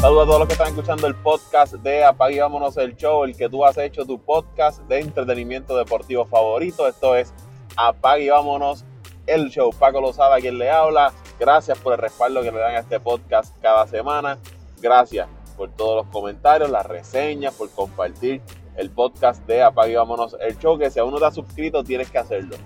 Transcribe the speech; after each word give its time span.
Saludos 0.00 0.22
a 0.22 0.26
todos 0.28 0.38
los 0.38 0.48
que 0.48 0.54
están 0.54 0.68
escuchando 0.68 1.06
el 1.06 1.14
podcast 1.14 1.74
de 1.74 2.02
Apague 2.02 2.40
Vámonos 2.40 2.74
el 2.78 2.96
Show, 2.96 3.24
el 3.24 3.36
que 3.36 3.50
tú 3.50 3.66
has 3.66 3.76
hecho 3.76 4.06
tu 4.06 4.18
podcast 4.18 4.80
de 4.84 5.00
entretenimiento 5.00 5.76
deportivo 5.76 6.24
favorito. 6.24 6.88
Esto 6.88 7.14
es 7.14 7.34
Apague 7.76 8.30
Vámonos 8.30 8.86
el 9.26 9.50
Show. 9.50 9.70
Paco 9.78 10.00
Lozada, 10.00 10.40
quien 10.40 10.56
le 10.56 10.70
habla. 10.70 11.12
Gracias 11.38 11.78
por 11.78 11.92
el 11.92 11.98
respaldo 11.98 12.40
que 12.40 12.50
le 12.50 12.58
dan 12.58 12.76
a 12.76 12.78
este 12.78 12.98
podcast 12.98 13.54
cada 13.60 13.86
semana. 13.88 14.38
Gracias 14.80 15.28
por 15.58 15.68
todos 15.72 15.96
los 15.96 16.06
comentarios, 16.06 16.70
las 16.70 16.86
reseñas, 16.86 17.52
por 17.52 17.68
compartir 17.68 18.40
el 18.76 18.88
podcast 18.88 19.46
de 19.46 19.62
Apague 19.62 19.98
Vámonos 19.98 20.34
el 20.40 20.58
Show. 20.58 20.78
Que 20.78 20.90
si 20.90 20.98
aún 20.98 21.12
no 21.12 21.18
te 21.18 21.26
has 21.26 21.34
suscrito, 21.34 21.84
tienes 21.84 22.10
que 22.10 22.16
hacerlo. 22.16 22.56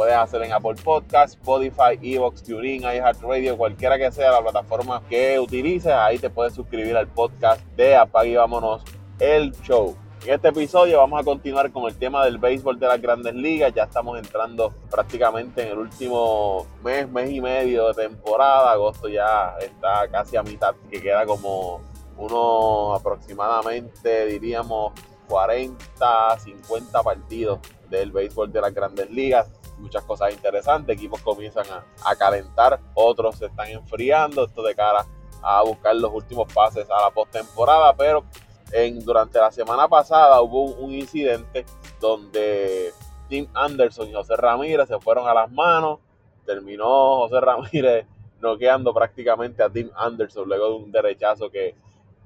Puedes 0.00 0.16
hacer 0.16 0.42
en 0.44 0.52
Apple 0.54 0.76
Podcast, 0.82 1.34
Spotify, 1.34 1.98
Evox, 2.00 2.42
TuneIn, 2.42 2.84
iHeartRadio, 2.84 3.58
cualquiera 3.58 3.98
que 3.98 4.10
sea 4.10 4.30
la 4.30 4.40
plataforma 4.40 5.02
que 5.10 5.38
utilices. 5.38 5.92
Ahí 5.92 6.18
te 6.18 6.30
puedes 6.30 6.54
suscribir 6.54 6.96
al 6.96 7.06
podcast 7.06 7.62
de 7.76 7.96
Apague 7.96 8.30
y 8.30 8.34
Vámonos 8.36 8.82
el 9.18 9.52
Show. 9.60 9.94
En 10.24 10.32
este 10.32 10.48
episodio 10.48 10.96
vamos 10.96 11.20
a 11.20 11.22
continuar 11.22 11.70
con 11.70 11.84
el 11.84 11.98
tema 11.98 12.24
del 12.24 12.38
béisbol 12.38 12.80
de 12.80 12.86
las 12.86 12.98
grandes 12.98 13.34
ligas. 13.34 13.74
Ya 13.74 13.82
estamos 13.82 14.18
entrando 14.18 14.72
prácticamente 14.90 15.64
en 15.64 15.68
el 15.68 15.78
último 15.78 16.66
mes, 16.82 17.06
mes 17.06 17.30
y 17.30 17.42
medio 17.42 17.88
de 17.88 18.08
temporada. 18.08 18.72
Agosto 18.72 19.06
ya 19.06 19.54
está 19.60 20.08
casi 20.10 20.34
a 20.34 20.42
mitad, 20.42 20.74
que 20.90 21.02
queda 21.02 21.26
como 21.26 21.82
unos 22.16 22.98
aproximadamente, 22.98 24.24
diríamos, 24.24 24.94
40, 25.28 26.38
50 26.38 27.02
partidos 27.02 27.58
del 27.90 28.12
béisbol 28.12 28.50
de 28.50 28.60
las 28.62 28.72
grandes 28.72 29.10
ligas. 29.10 29.59
Muchas 29.80 30.04
cosas 30.04 30.32
interesantes, 30.32 30.94
equipos 30.94 31.20
comienzan 31.22 31.64
a, 32.04 32.16
calentar, 32.16 32.78
otros 32.94 33.36
se 33.36 33.46
están 33.46 33.68
enfriando, 33.68 34.44
esto 34.44 34.62
de 34.62 34.74
cara 34.74 35.06
a 35.42 35.62
buscar 35.62 35.96
los 35.96 36.12
últimos 36.12 36.52
pases 36.52 36.88
a 36.90 37.02
la 37.02 37.10
postemporada, 37.10 37.94
pero 37.96 38.24
en, 38.72 39.02
durante 39.04 39.38
la 39.38 39.50
semana 39.50 39.88
pasada 39.88 40.40
hubo 40.42 40.64
un, 40.64 40.92
incidente 40.92 41.64
donde 42.00 42.92
Tim 43.28 43.46
Anderson 43.54 44.08
y 44.08 44.12
José 44.12 44.36
Ramírez 44.36 44.88
se 44.88 45.00
fueron 45.00 45.28
a 45.28 45.34
las 45.34 45.50
manos. 45.50 45.98
Terminó 46.44 47.20
José 47.20 47.40
Ramírez 47.40 48.06
noqueando 48.40 48.92
prácticamente 48.92 49.62
a 49.62 49.70
Tim 49.70 49.90
Anderson 49.96 50.48
luego 50.48 50.68
de 50.68 50.74
un 50.76 50.92
derechazo 50.92 51.50
que, 51.50 51.74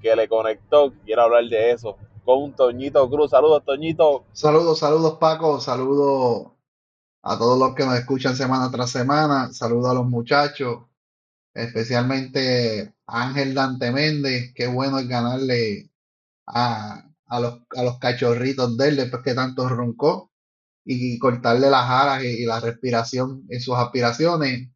que 0.00 0.16
le 0.16 0.28
conectó. 0.28 0.92
Quiero 1.04 1.22
hablar 1.22 1.44
de 1.44 1.70
eso 1.70 1.96
con 2.24 2.52
Toñito 2.52 3.08
Cruz. 3.08 3.30
Saludos, 3.30 3.62
Toñito. 3.64 4.24
Saludos, 4.32 4.78
saludos, 4.78 5.14
Paco. 5.14 5.60
Saludos 5.60 6.53
a 7.26 7.38
todos 7.38 7.58
los 7.58 7.74
que 7.74 7.84
nos 7.86 7.98
escuchan 7.98 8.36
semana 8.36 8.70
tras 8.70 8.90
semana. 8.90 9.52
Saludos 9.52 9.90
a 9.90 9.94
los 9.94 10.06
muchachos, 10.06 10.84
especialmente 11.54 12.94
a 13.06 13.22
Ángel 13.28 13.54
Dante 13.54 13.90
Méndez. 13.90 14.52
Qué 14.54 14.66
bueno 14.66 14.98
es 14.98 15.08
ganarle 15.08 15.90
a, 16.46 17.10
a, 17.26 17.40
los, 17.40 17.60
a 17.76 17.82
los 17.82 17.98
cachorritos 17.98 18.76
de 18.76 18.88
él 18.88 18.96
después 18.96 19.22
que 19.22 19.34
tanto 19.34 19.68
roncó 19.68 20.32
y 20.84 21.18
cortarle 21.18 21.70
las 21.70 21.88
alas 21.88 22.24
y, 22.24 22.44
la 22.44 22.60
respiración 22.60 23.46
en 23.48 23.60
sus 23.60 23.76
aspiraciones. 23.76 24.68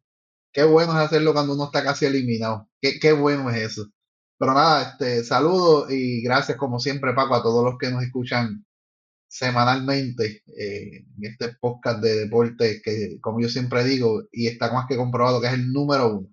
Qué 0.51 0.63
bueno 0.63 0.93
es 0.93 1.05
hacerlo 1.05 1.33
cuando 1.33 1.53
uno 1.53 1.65
está 1.65 1.83
casi 1.83 2.05
eliminado. 2.05 2.67
Qué, 2.81 2.99
qué 2.99 3.13
bueno 3.13 3.49
es 3.51 3.57
eso. 3.57 3.85
Pero 4.39 4.53
nada, 4.55 4.91
este, 4.91 5.23
saludos 5.23 5.91
y 5.91 6.21
gracias 6.23 6.57
como 6.57 6.79
siempre, 6.79 7.13
Paco, 7.13 7.35
a 7.35 7.43
todos 7.43 7.63
los 7.63 7.77
que 7.77 7.91
nos 7.91 8.03
escuchan 8.03 8.65
semanalmente 9.29 10.41
eh, 10.57 11.05
en 11.17 11.23
este 11.23 11.55
podcast 11.61 12.01
de 12.01 12.25
deporte 12.25 12.81
que, 12.83 13.19
como 13.21 13.39
yo 13.39 13.47
siempre 13.47 13.83
digo, 13.83 14.23
y 14.31 14.47
está 14.47 14.73
más 14.73 14.87
que 14.87 14.97
comprobado 14.97 15.39
que 15.39 15.47
es 15.47 15.53
el 15.53 15.71
número 15.71 16.17
uno. 16.17 16.27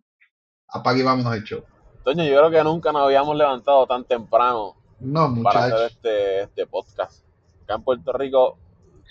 Apague 0.69 1.01
y 1.01 1.03
vámonos 1.05 1.37
el 1.37 1.45
show. 1.45 1.63
Toño, 2.03 2.25
yo 2.25 2.39
creo 2.39 2.51
que 2.51 2.65
nunca 2.65 2.93
nos 2.93 3.03
habíamos 3.03 3.37
levantado 3.37 3.87
tan 3.87 4.05
temprano 4.05 4.75
no, 4.99 5.43
para 5.43 5.65
hacer 5.65 5.91
este, 5.91 6.43
este 6.43 6.67
podcast. 6.67 7.25
Acá 7.65 7.75
en 7.75 7.83
Puerto 7.83 8.13
Rico 8.15 8.59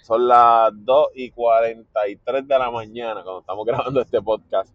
son 0.03 0.28
las 0.28 0.72
2 0.73 1.09
y 1.13 1.29
43 1.29 2.47
de 2.47 2.59
la 2.59 2.72
mañana 2.72 3.22
cuando 3.22 3.41
estamos 3.41 3.66
grabando 3.68 4.01
este 4.01 4.22
podcast 4.22 4.74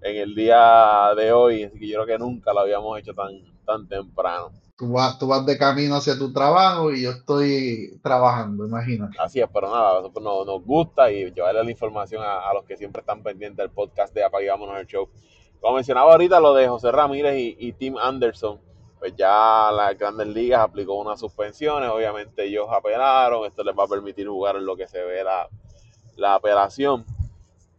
en 0.00 0.16
el 0.16 0.34
día 0.34 1.14
de 1.16 1.32
hoy, 1.32 1.62
así 1.62 1.78
que 1.78 1.86
yo 1.86 2.02
creo 2.02 2.18
que 2.18 2.18
nunca 2.18 2.52
lo 2.52 2.60
habíamos 2.60 2.98
hecho 2.98 3.14
tan, 3.14 3.40
tan 3.64 3.86
temprano. 3.86 4.50
Tú 4.82 4.90
vas, 4.90 5.16
tú 5.16 5.28
vas 5.28 5.46
de 5.46 5.56
camino 5.56 5.94
hacia 5.94 6.18
tu 6.18 6.32
trabajo 6.32 6.90
y 6.90 7.02
yo 7.02 7.10
estoy 7.10 8.00
trabajando, 8.02 8.66
imagínate. 8.66 9.16
Así 9.20 9.38
es, 9.38 9.46
pero 9.54 9.70
nada, 9.72 10.02
nos, 10.02 10.12
nos 10.44 10.64
gusta 10.64 11.08
y 11.08 11.32
llevarle 11.32 11.62
la 11.62 11.70
información 11.70 12.20
a, 12.26 12.52
los 12.52 12.64
que 12.64 12.76
siempre 12.76 12.98
están 12.98 13.22
pendientes 13.22 13.58
del 13.58 13.70
podcast 13.70 14.12
de 14.12 14.24
Apagámonos 14.24 14.76
el 14.80 14.88
Show. 14.88 15.08
Como 15.60 15.76
mencionaba 15.76 16.10
ahorita, 16.10 16.40
lo 16.40 16.52
de 16.54 16.66
José 16.66 16.90
Ramírez 16.90 17.36
y, 17.36 17.56
y 17.60 17.72
Tim 17.74 17.96
Anderson, 17.96 18.58
pues 18.98 19.14
ya 19.14 19.70
las 19.70 19.96
grandes 19.96 20.26
ligas 20.26 20.62
aplicó 20.62 20.94
unas 20.94 21.20
suspensiones, 21.20 21.88
obviamente 21.88 22.44
ellos 22.44 22.66
apelaron, 22.68 23.46
esto 23.46 23.62
les 23.62 23.78
va 23.78 23.84
a 23.84 23.86
permitir 23.86 24.26
jugar 24.26 24.56
en 24.56 24.66
lo 24.66 24.76
que 24.76 24.88
se 24.88 25.00
ve 25.00 25.22
la, 25.22 25.48
la 26.16 26.34
apelación. 26.34 27.06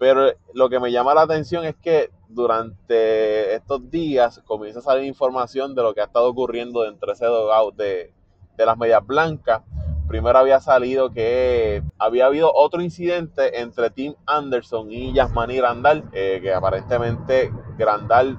Pero 0.04 0.34
lo 0.54 0.70
que 0.70 0.82
me 0.82 0.92
llama 0.92 1.14
la 1.14 1.22
atención 1.22 1.64
es 1.64 1.78
que 1.78 2.12
durante 2.28 3.56
estos 3.56 3.90
días 3.90 4.42
comienza 4.44 4.80
a 4.80 4.82
salir 4.82 5.06
información 5.06 5.74
de 5.76 5.82
lo 5.82 5.94
que 5.94 6.02
ha 6.02 6.04
estado 6.04 6.28
ocurriendo 6.28 6.82
dentro 6.82 7.08
de 7.08 7.14
ese 7.14 7.26
dogout 7.26 7.74
de, 7.78 8.14
de 8.58 8.66
las 8.66 8.78
medias 8.78 9.08
blancas. 9.08 9.62
Primero 10.10 10.38
había 10.38 10.60
salido 10.60 11.14
que 11.14 11.84
había 11.98 12.26
habido 12.26 12.52
otro 12.54 12.82
incidente 12.82 13.62
entre 13.62 13.92
Tim 13.92 14.16
Anderson 14.26 14.92
y 14.92 15.14
Yasmani 15.14 15.56
Grandal, 15.56 16.04
eh, 16.12 16.40
que 16.42 16.54
aparentemente 16.54 17.50
Grandal 17.78 18.38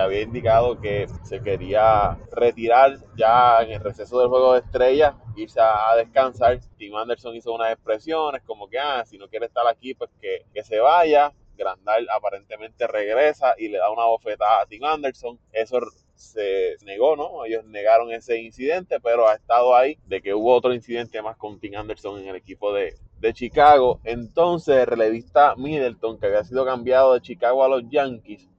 había 0.00 0.22
indicado 0.22 0.80
que 0.80 1.06
se 1.24 1.40
quería 1.40 2.18
retirar 2.32 2.98
ya 3.16 3.62
en 3.62 3.72
el 3.72 3.80
receso 3.80 4.20
del 4.20 4.28
juego 4.28 4.54
de 4.54 4.60
estrellas, 4.60 5.14
irse 5.36 5.60
a, 5.60 5.94
descansar. 5.96 6.60
Tim 6.76 6.94
Anderson 6.96 7.34
hizo 7.34 7.52
unas 7.52 7.72
expresiones 7.72 8.42
como 8.42 8.68
que, 8.68 8.78
ah, 8.78 9.04
si 9.04 9.18
no 9.18 9.28
quiere 9.28 9.46
estar 9.46 9.66
aquí, 9.66 9.94
pues 9.94 10.10
que, 10.20 10.46
que 10.52 10.62
se 10.62 10.78
vaya. 10.78 11.32
Grandal 11.56 12.08
aparentemente 12.16 12.86
regresa 12.86 13.54
y 13.58 13.68
le 13.68 13.78
da 13.78 13.90
una 13.90 14.06
bofetada 14.06 14.62
a 14.62 14.66
Tim 14.66 14.82
Anderson. 14.82 15.38
Eso 15.52 15.78
se 16.14 16.76
negó, 16.84 17.16
¿no? 17.16 17.44
Ellos 17.44 17.64
negaron 17.64 18.12
ese 18.12 18.38
incidente, 18.38 19.00
pero 19.00 19.28
ha 19.28 19.34
estado 19.34 19.74
ahí 19.74 19.98
de 20.06 20.20
que 20.20 20.34
hubo 20.34 20.54
otro 20.54 20.74
incidente 20.74 21.22
más 21.22 21.36
con 21.36 21.58
Tim 21.60 21.76
Anderson 21.76 22.20
en 22.20 22.28
el 22.28 22.36
equipo 22.36 22.72
de, 22.72 22.94
de 23.18 23.32
Chicago. 23.32 24.00
Entonces, 24.04 24.76
el 24.76 24.86
relevista 24.86 25.54
Middleton, 25.56 26.18
que 26.18 26.26
había 26.26 26.44
sido 26.44 26.64
cambiado 26.64 27.14
de 27.14 27.20
Chicago 27.20 27.64
a 27.64 27.68
los 27.68 27.88
Yankees, 27.88 28.49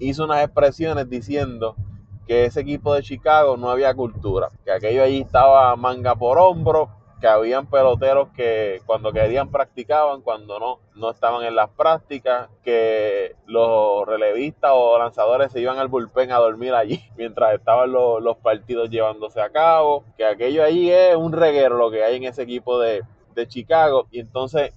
hizo 0.00 0.24
unas 0.24 0.44
expresiones 0.44 1.08
diciendo 1.08 1.76
que 2.26 2.44
ese 2.44 2.60
equipo 2.60 2.94
de 2.94 3.02
Chicago 3.02 3.56
no 3.56 3.70
había 3.70 3.94
cultura, 3.94 4.48
que 4.64 4.72
aquello 4.72 5.02
allí 5.02 5.20
estaba 5.20 5.74
manga 5.76 6.14
por 6.14 6.38
hombro, 6.38 6.88
que 7.20 7.26
habían 7.26 7.66
peloteros 7.66 8.30
que 8.30 8.80
cuando 8.86 9.12
querían 9.12 9.50
practicaban, 9.50 10.22
cuando 10.22 10.58
no, 10.58 10.78
no 10.94 11.10
estaban 11.10 11.44
en 11.44 11.54
las 11.54 11.68
prácticas, 11.70 12.48
que 12.64 13.36
los 13.46 14.06
relevistas 14.06 14.70
o 14.74 14.98
lanzadores 14.98 15.52
se 15.52 15.60
iban 15.60 15.78
al 15.78 15.88
bullpen 15.88 16.32
a 16.32 16.38
dormir 16.38 16.72
allí 16.72 17.02
mientras 17.16 17.54
estaban 17.54 17.92
los, 17.92 18.22
los 18.22 18.38
partidos 18.38 18.88
llevándose 18.88 19.40
a 19.40 19.50
cabo, 19.50 20.04
que 20.16 20.24
aquello 20.24 20.64
allí 20.64 20.90
es 20.90 21.14
un 21.14 21.32
reguero 21.32 21.76
lo 21.76 21.90
que 21.90 22.02
hay 22.02 22.16
en 22.16 22.24
ese 22.24 22.42
equipo 22.42 22.80
de, 22.80 23.02
de 23.34 23.46
Chicago. 23.46 24.06
Y 24.10 24.20
entonces 24.20 24.72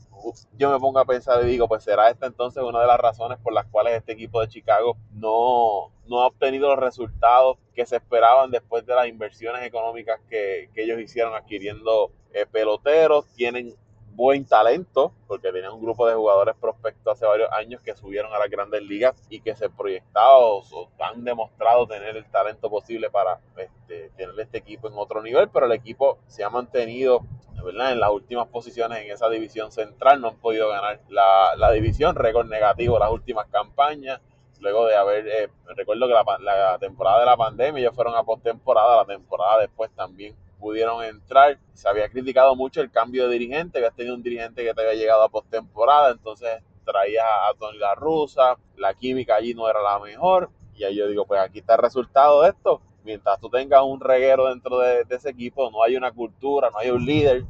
yo 0.58 0.72
me 0.72 0.80
pongo 0.80 1.00
a 1.00 1.06
pensar 1.06 1.44
y 1.44 1.48
digo, 1.50 1.68
pues 1.68 1.84
será 1.84 2.10
esta 2.10 2.26
entonces 2.26 2.64
una 2.64 2.82
de 2.82 2.88
las 2.88 3.00
razones 3.00 3.38
por 3.40 3.54
las 3.54 3.66
cuales 3.68 3.96
este 3.96 4.14
equipo 4.14 4.42
de 4.42 4.48
Chicago 4.48 4.98
no, 5.14 5.92
no 6.08 6.22
ha 6.22 6.28
obtenido 6.28 6.70
los 6.70 6.80
resultados 6.80 7.58
que 7.74 7.86
se 7.86 7.98
esperaban 7.98 8.52
después 8.52 8.86
de 8.86 8.96
las 8.96 9.08
inversiones 9.08 9.64
económicas 9.64 10.20
que, 10.30 10.70
que 10.74 10.84
ellos 10.84 11.00
hicieron 11.00 11.34
adquiriendo 11.36 12.12
eh, 12.34 12.46
peloteros, 12.46 13.28
tienen 13.34 13.76
buen 14.16 14.46
talento, 14.46 15.12
porque 15.28 15.52
tenían 15.52 15.74
un 15.74 15.82
grupo 15.82 16.08
de 16.08 16.16
jugadores 16.16 16.56
prospectos 16.60 17.14
hace 17.14 17.26
varios 17.26 17.52
años 17.52 17.82
que 17.82 17.96
subieron 17.96 18.34
a 18.34 18.40
las 18.40 18.50
grandes 18.50 18.82
ligas 18.84 19.16
y 19.30 19.40
que 19.40 19.56
se 19.56 19.70
proyectaba 19.70 20.38
o, 20.40 20.64
han 21.00 21.24
demostrado 21.24 21.88
tener 21.88 22.16
el 22.16 22.26
talento 22.26 22.70
posible 22.70 23.10
para 23.10 23.40
este, 23.58 24.10
tener 24.16 24.40
este 24.40 24.60
equipo 24.60 24.88
en 24.88 24.94
otro 24.96 25.22
nivel, 25.22 25.50
pero 25.50 25.66
el 25.66 25.72
equipo 25.72 26.20
se 26.28 26.44
ha 26.44 26.50
mantenido 26.50 27.22
en 27.70 28.00
las 28.00 28.10
últimas 28.12 28.48
posiciones 28.48 29.00
en 29.00 29.12
esa 29.12 29.30
división 29.30 29.72
central, 29.72 30.22
no 30.22 30.30
han 30.30 30.38
podido 30.38 30.70
ganar 30.70 31.02
la, 31.10 31.72
división, 31.72 32.16
récord 32.16 32.48
negativo 32.48 33.00
las 33.00 33.12
últimas 33.12 33.48
campañas, 33.48 34.22
luego 34.60 34.86
de 34.86 34.96
haber, 34.96 35.28
eh, 35.28 35.50
recuerdo 35.76 36.08
que 36.08 36.14
la, 36.14 36.24
la, 36.40 36.80
temporada 36.80 37.20
de 37.20 37.26
la 37.26 37.36
pandemia 37.38 37.82
ellos 37.82 37.96
fueron 37.96 38.16
a 38.16 38.24
postemporada, 38.24 38.98
la 38.98 39.06
temporada 39.06 39.60
después 39.60 39.92
también 39.92 40.36
pudieron 40.60 41.04
entrar. 41.04 41.60
Se 41.74 41.90
había 41.90 42.08
criticado 42.08 42.56
mucho 42.56 42.80
el 42.80 42.90
cambio 42.90 43.28
de 43.28 43.34
dirigente, 43.34 43.80
habías 43.80 43.96
tenido 43.96 44.16
un 44.16 44.24
dirigente 44.24 44.64
que 44.64 44.74
te 44.74 44.82
había 44.82 44.94
llegado 44.94 45.24
a 45.24 45.30
postemporada, 45.30 46.12
entonces 46.12 46.64
traías 46.86 47.26
a 47.26 47.54
Tony 47.60 47.78
La 47.78 47.96
Rusa, 47.96 48.58
la 48.78 48.94
química 48.94 49.36
allí 49.36 49.54
no 49.54 49.70
era 49.70 49.82
la 49.82 50.00
mejor, 50.00 50.50
y 50.76 50.86
ahí 50.86 50.96
yo 50.96 51.08
digo, 51.08 51.26
pues 51.26 51.42
aquí 51.42 51.60
está 51.60 51.76
el 51.76 51.82
resultado 51.82 52.42
de 52.42 52.50
esto. 52.50 52.82
Mientras 53.04 53.40
tú 53.40 53.50
tengas 53.50 53.82
un 53.84 54.00
reguero 54.00 54.48
dentro 54.48 54.80
de, 54.80 55.06
ese 55.10 55.30
equipo, 55.30 55.70
no 55.72 55.84
hay 55.84 55.96
una 55.96 56.12
cultura, 56.12 56.70
no 56.72 56.80
hay 56.80 56.90
un 56.90 57.06
líder, 57.06 57.46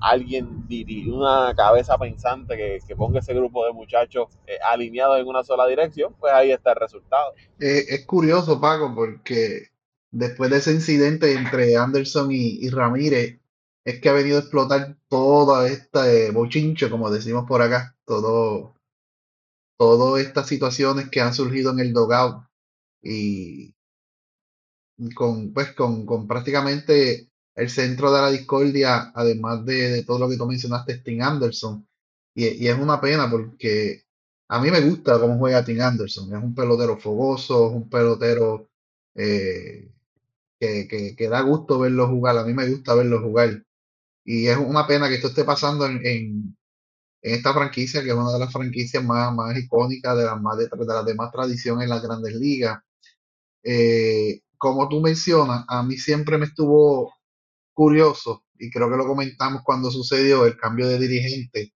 alguien, 0.00 0.66
una 1.12 1.54
cabeza 1.54 1.98
pensante 1.98 2.56
que, 2.56 2.78
que, 2.86 2.96
ponga 2.96 3.20
ese 3.20 3.34
grupo 3.34 3.64
de 3.66 3.72
muchachos 3.72 4.28
eh, 4.46 4.58
alineados 4.64 5.18
en 5.18 5.26
una 5.26 5.44
sola 5.44 5.66
dirección, 5.66 6.14
pues 6.18 6.32
ahí 6.32 6.50
está 6.50 6.70
el 6.70 6.76
resultado. 6.76 7.32
Eh, 7.60 7.84
es 7.88 8.06
curioso, 8.06 8.60
Paco, 8.60 8.94
porque 8.94 9.70
después 10.10 10.50
de 10.50 10.58
ese 10.58 10.72
incidente 10.72 11.32
entre 11.32 11.76
Anderson 11.76 12.28
y, 12.30 12.68
Ramírez, 12.70 13.38
es 13.84 14.00
que 14.00 14.08
ha 14.08 14.12
venido 14.12 14.38
a 14.38 14.40
explotar 14.40 14.96
toda 15.08 15.68
esta 15.68 16.12
eh, 16.12 16.30
bochincho, 16.30 16.90
como 16.90 17.10
decimos 17.10 17.44
por 17.46 17.62
acá, 17.62 17.96
todo, 18.04 18.74
todas 19.78 20.22
estas 20.22 20.48
situaciones 20.48 21.08
que 21.10 21.20
han 21.20 21.34
surgido 21.34 21.70
en 21.72 21.80
el 21.80 21.92
dogout 21.92 22.44
y 23.02 23.75
con, 25.14 25.52
pues, 25.52 25.72
con, 25.72 26.06
con 26.06 26.26
prácticamente 26.26 27.28
el 27.56 27.70
centro 27.70 28.12
de 28.12 28.20
la 28.20 28.30
discordia, 28.30 29.12
además 29.14 29.64
de, 29.64 30.04
todo 30.04 30.18
lo 30.20 30.28
que 30.28 30.36
tú 30.36 30.46
mencionaste, 30.46 30.98
Tim 30.98 31.22
Anderson. 31.22 31.86
Y, 32.34 32.68
es 32.68 32.78
una 32.78 33.00
pena 33.00 33.30
porque 33.30 34.04
a 34.48 34.60
mí 34.60 34.70
me 34.70 34.80
gusta 34.82 35.18
cómo 35.18 35.38
juega 35.38 35.64
Tim 35.64 35.80
Anderson. 35.80 36.34
Es 36.36 36.42
un 36.42 36.54
pelotero 36.54 36.98
fogoso, 36.98 37.68
es 37.68 37.74
un 37.74 37.88
pelotero 37.90 38.68
eh, 39.14 39.90
que, 40.60 41.28
da 41.30 41.40
gusto 41.42 41.78
verlo 41.78 42.08
jugar. 42.08 42.38
A 42.38 42.44
mí 42.44 42.52
me 42.54 42.68
gusta 42.68 42.94
verlo 42.94 43.22
jugar. 43.22 43.64
Y 44.24 44.48
es 44.48 44.58
una 44.58 44.86
pena 44.86 45.08
que 45.08 45.14
esto 45.16 45.28
esté 45.28 45.44
pasando 45.44 45.86
en, 45.86 46.56
esta 47.22 47.54
franquicia, 47.54 48.02
que 48.02 48.10
es 48.10 48.14
una 48.14 48.32
de 48.32 48.38
las 48.38 48.52
franquicias 48.52 49.02
más, 49.04 49.34
más 49.34 49.56
icónicas, 49.58 50.16
de 50.16 50.24
las, 50.24 50.40
más 50.40 50.58
de, 50.58 50.68
las 50.70 51.06
de 51.06 51.14
más 51.14 51.32
en 51.66 51.88
las 51.88 52.02
grandes 52.02 52.34
ligas. 52.34 52.80
Eh, 53.64 54.42
como 54.58 54.88
tú 54.88 55.00
mencionas, 55.00 55.64
a 55.68 55.82
mí 55.82 55.96
siempre 55.96 56.38
me 56.38 56.46
estuvo 56.46 57.14
curioso, 57.72 58.44
y 58.58 58.70
creo 58.70 58.90
que 58.90 58.96
lo 58.96 59.06
comentamos 59.06 59.62
cuando 59.64 59.90
sucedió 59.90 60.46
el 60.46 60.56
cambio 60.56 60.88
de 60.88 60.98
dirigente, 60.98 61.74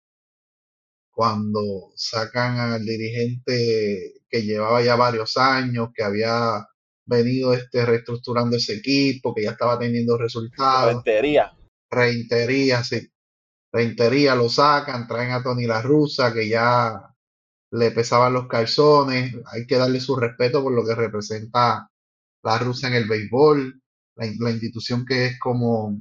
cuando 1.10 1.92
sacan 1.96 2.58
al 2.58 2.84
dirigente 2.84 4.22
que 4.28 4.42
llevaba 4.42 4.82
ya 4.82 4.96
varios 4.96 5.36
años, 5.36 5.90
que 5.94 6.02
había 6.02 6.66
venido 7.04 7.52
este, 7.52 7.84
reestructurando 7.84 8.56
ese 8.56 8.74
equipo, 8.74 9.34
que 9.34 9.42
ya 9.42 9.50
estaba 9.50 9.78
teniendo 9.78 10.16
resultados. 10.16 11.02
Reintería. 11.04 11.52
Reintería, 11.90 12.84
sí. 12.84 13.10
Reintería 13.72 14.34
lo 14.34 14.48
sacan, 14.48 15.06
traen 15.06 15.32
a 15.32 15.42
Tony 15.42 15.66
La 15.66 15.82
Russa, 15.82 16.32
que 16.32 16.48
ya 16.48 17.14
le 17.72 17.90
pesaban 17.90 18.32
los 18.32 18.48
calzones. 18.48 19.34
Hay 19.52 19.66
que 19.66 19.76
darle 19.76 20.00
su 20.00 20.16
respeto 20.16 20.62
por 20.62 20.72
lo 20.72 20.84
que 20.84 20.94
representa 20.94 21.90
la 22.42 22.58
Rusa 22.58 22.88
en 22.88 22.94
el 22.94 23.08
béisbol, 23.08 23.82
la, 24.16 24.50
institución 24.50 25.04
que 25.06 25.26
es 25.26 25.38
como, 25.38 25.98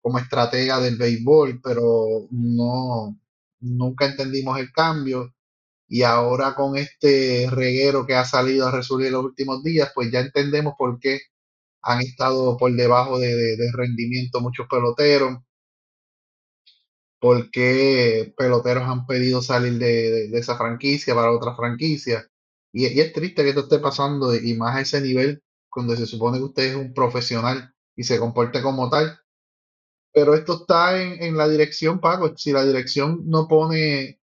como 0.00 0.18
estratega 0.18 0.80
del 0.80 0.96
béisbol, 0.96 1.60
pero 1.62 2.28
no, 2.30 3.18
nunca 3.60 4.06
entendimos 4.06 4.58
el 4.58 4.72
cambio. 4.72 5.34
Y 5.88 6.02
ahora 6.02 6.54
con 6.54 6.76
este 6.76 7.48
reguero 7.50 8.06
que 8.06 8.14
ha 8.14 8.24
salido 8.24 8.66
a 8.66 8.72
resolver 8.72 9.12
los 9.12 9.24
últimos 9.24 9.62
días, 9.62 9.92
pues 9.94 10.10
ya 10.12 10.20
entendemos 10.20 10.74
por 10.78 10.98
qué 11.00 11.20
han 11.82 12.00
estado 12.02 12.56
por 12.56 12.72
debajo 12.74 13.18
de, 13.18 13.56
rendimiento 13.74 14.40
muchos 14.40 14.66
peloteros, 14.68 15.38
por 17.20 17.50
qué 17.50 18.34
peloteros 18.36 18.84
han 18.84 19.06
pedido 19.06 19.42
salir 19.42 19.78
de, 19.78 20.26
esa 20.38 20.56
franquicia 20.56 21.14
para 21.14 21.32
otra 21.32 21.54
franquicia. 21.56 22.28
Y, 22.76 22.88
y, 22.88 23.00
es 23.00 23.12
triste 23.14 23.42
que 23.42 23.48
esto 23.50 23.62
esté 23.62 23.78
pasando 23.78 24.34
y 24.34 24.54
más 24.54 24.76
a 24.76 24.80
ese 24.82 25.00
nivel 25.00 25.42
cuando 25.70 25.96
se 25.96 26.06
supone 26.06 26.38
que 26.38 26.44
usted 26.44 26.62
es 26.64 26.76
un 26.76 26.92
profesional 26.94 27.74
y 27.96 28.04
se 28.04 28.18
comporte 28.18 28.62
como 28.62 28.90
tal. 28.90 29.18
Pero 30.12 30.34
esto 30.34 30.60
está 30.62 31.02
en, 31.02 31.36
la 31.36 31.48
dirección, 31.48 32.00
Paco. 32.00 32.36
Si 32.36 32.52
la 32.52 32.64
dirección 32.64 33.22
no 33.26 33.48
pone, 33.48 34.20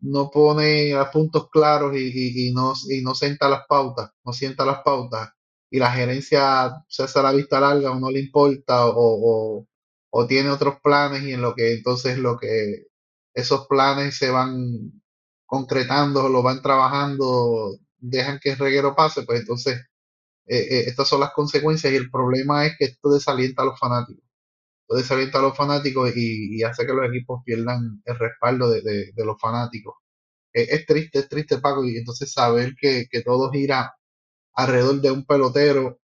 no 0.00 0.30
pone 0.30 0.94
a 0.94 1.10
puntos 1.10 1.50
claros 1.50 1.96
y, 1.96 2.52
no, 2.54 2.74
y 2.90 3.02
no 3.02 3.14
sienta 3.14 3.48
las 3.48 3.66
pautas, 3.68 4.10
no 4.24 4.32
sienta 4.32 4.64
las 4.66 4.82
pautas, 4.82 5.30
y 5.70 5.78
la 5.78 5.92
gerencia 5.92 6.84
se 6.88 7.04
hace 7.04 7.22
la 7.22 7.32
vista 7.32 7.60
larga 7.60 7.92
o 7.92 8.00
no 8.00 8.10
le 8.10 8.20
importa 8.20 8.86
o, 8.88 9.66
o, 10.10 10.26
tiene 10.26 10.50
otros 10.50 10.76
planes 10.82 11.22
y 11.24 11.32
en 11.32 11.42
lo 11.42 11.54
que 11.54 11.74
entonces 11.74 12.18
lo 12.18 12.38
que 12.38 12.86
esos 13.34 13.66
planes 13.68 14.16
se 14.18 14.30
van 14.30 15.02
concretando 15.46 16.28
lo 16.28 16.42
van 16.42 16.62
trabajando, 16.62 17.76
dejan 17.98 18.38
que 18.40 18.52
el 18.52 18.58
reguero 18.58 18.94
pase, 18.94 19.22
pues 19.24 19.40
entonces 19.40 19.80
eh, 20.46 20.58
eh, 20.58 20.84
estas 20.88 21.08
son 21.08 21.20
las 21.20 21.32
consecuencias 21.32 21.92
y 21.92 21.96
el 21.96 22.10
problema 22.10 22.66
es 22.66 22.76
que 22.78 22.84
esto 22.86 23.10
desalienta 23.12 23.62
a 23.62 23.66
los 23.66 23.78
fanáticos. 23.78 24.22
Esto 24.82 24.96
desalienta 24.96 25.38
a 25.38 25.42
los 25.42 25.56
fanáticos 25.56 26.12
y, 26.16 26.62
hace 26.62 26.86
que 26.86 26.92
los 26.92 27.06
equipos 27.08 27.42
pierdan 27.44 28.02
el 28.04 28.18
respaldo 28.18 28.70
de, 28.70 29.12
los 29.16 29.40
fanáticos. 29.40 29.96
Eh, 30.52 30.66
es 30.70 30.86
triste, 30.86 31.20
es 31.20 31.28
triste, 31.28 31.58
Paco, 31.58 31.84
y 31.84 31.96
entonces 31.98 32.32
saber 32.32 32.74
que, 32.76 33.08
todo 33.24 33.50
gira 33.52 33.96
alrededor 34.54 35.00
de 35.00 35.10
un 35.12 35.24
pelotero, 35.26 36.00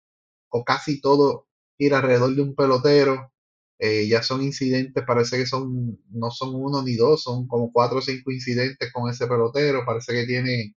o 0.50 0.64
casi 0.64 1.00
todo 1.00 1.48
gira 1.78 1.98
alrededor 1.98 2.34
de 2.34 2.42
un 2.42 2.54
pelotero, 2.54 3.32
ya 3.78 4.23
son 4.23 4.43
incidentes, 4.43 5.05
parece 5.06 5.37
que 5.38 5.46
son, 5.46 5.99
no 6.11 6.31
son 6.31 6.55
uno 6.55 6.82
ni 6.82 6.96
dos, 6.96 7.23
son 7.23 7.46
como 7.46 7.73
cuatro 7.73 7.99
o 7.99 8.02
cinco 8.02 8.31
incidentes 8.32 8.93
con 8.93 9.11
ese 9.11 9.26
pelotero, 9.26 9.84
parece 9.84 10.12
que 10.14 10.26
tiene 10.26 10.75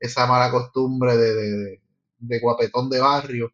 esa 0.00 0.26
mala 0.26 0.50
costumbre 0.50 1.16
de, 1.16 1.80
de 2.18 2.40
guapetón 2.40 2.90
de 2.90 3.00
barrio. 3.00 3.52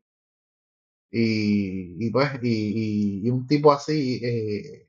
Y, 1.10 2.10
pues, 2.10 2.30
y, 2.42 3.28
un 3.30 3.46
tipo 3.46 3.72
así 3.72 4.20
eh, 4.22 4.86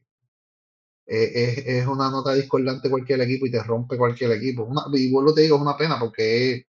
eh, 1.08 1.64
es, 1.80 1.88
una 1.88 2.10
nota 2.12 2.34
discordante 2.34 2.90
cualquier 2.90 3.22
equipo 3.22 3.46
y 3.46 3.52
te 3.52 3.64
rompe 3.64 3.98
cualquier 3.98 4.32
equipo. 4.32 4.64
Una, 4.64 4.84
y 4.94 5.12
vuelvo 5.12 5.34
te 5.34 5.42
digo, 5.42 5.56
es 5.56 5.62
una 5.62 5.78
pena 5.78 5.98
porque 6.00 6.66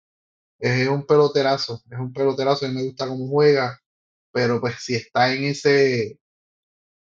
es, 0.58 0.88
un 0.88 1.06
peloterazo, 1.06 1.82
es 1.90 1.98
un 1.98 2.12
peloterazo 2.12 2.66
y 2.66 2.72
me 2.74 2.84
gusta 2.84 3.08
cómo 3.08 3.28
juega, 3.28 3.78
pero 4.32 4.60
pues 4.60 4.76
si 4.80 4.96
está 4.96 5.34
en 5.34 5.44
ese 5.44 6.18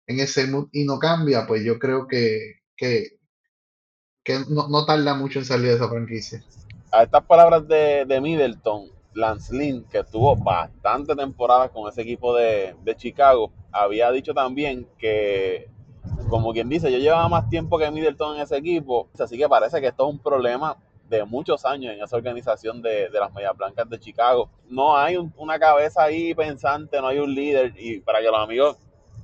en 0.08 0.20
ese 0.20 0.48
mood 0.48 0.68
y 0.72 0.86
no 0.86 1.00
cambia, 1.00 1.46
pues 1.48 1.64
yo 1.64 1.80
creo 1.80 2.08
que, 2.08 2.62
que, 2.76 3.18
no, 4.50 4.68
no, 4.68 4.86
tarda 4.86 5.14
mucho 5.14 5.40
en 5.40 5.46
salir 5.46 5.68
de 5.68 5.76
esa 5.76 5.90
franquicia. 5.90 6.44
A 6.92 7.04
estas 7.04 7.24
palabras 7.24 7.68
de, 7.68 8.06
de 8.06 8.22
Middleton, 8.22 8.90
Lance 9.14 9.54
Lynn, 9.54 9.84
que 9.92 10.04
tuvo 10.04 10.36
bastante 10.36 11.16
temporada 11.16 11.70
con 11.70 11.90
ese 11.90 12.02
equipo 12.02 12.36
de, 12.36 12.76
Chicago, 12.96 13.52
había 13.72 14.12
dicho 14.12 14.34
también 14.34 14.88
que, 14.98 15.70
como 16.30 16.54
quien 16.54 16.70
dice, 16.70 16.92
yo 16.92 16.98
llevaba 16.98 17.28
más 17.30 17.50
tiempo 17.50 17.78
que 17.78 17.90
Middleton 17.92 18.36
en 18.36 18.44
ese 18.44 18.58
equipo, 18.58 19.10
así 19.20 19.38
que 19.38 19.50
parece 19.50 19.82
que 19.82 19.88
esto 19.88 20.08
es 20.08 20.14
un 20.14 20.20
problema 20.20 20.78
de 21.10 21.26
muchos 21.26 21.66
años 21.66 21.94
en 21.94 22.02
esa 22.02 22.16
organización 22.16 22.82
de, 22.82 23.10
las 23.10 23.34
Medias 23.34 23.56
Blancas 23.58 23.90
de 23.90 24.00
Chicago. 24.00 24.50
No 24.70 24.98
hay 24.98 25.18
una 25.18 25.60
cabeza 25.60 26.04
ahí 26.04 26.34
pensante, 26.34 27.02
no 27.02 27.08
hay 27.08 27.20
un 27.20 27.34
líder, 27.34 27.74
y 27.78 28.00
para 28.00 28.20
que 28.20 28.28
los 28.28 28.40
amigos 28.40 28.78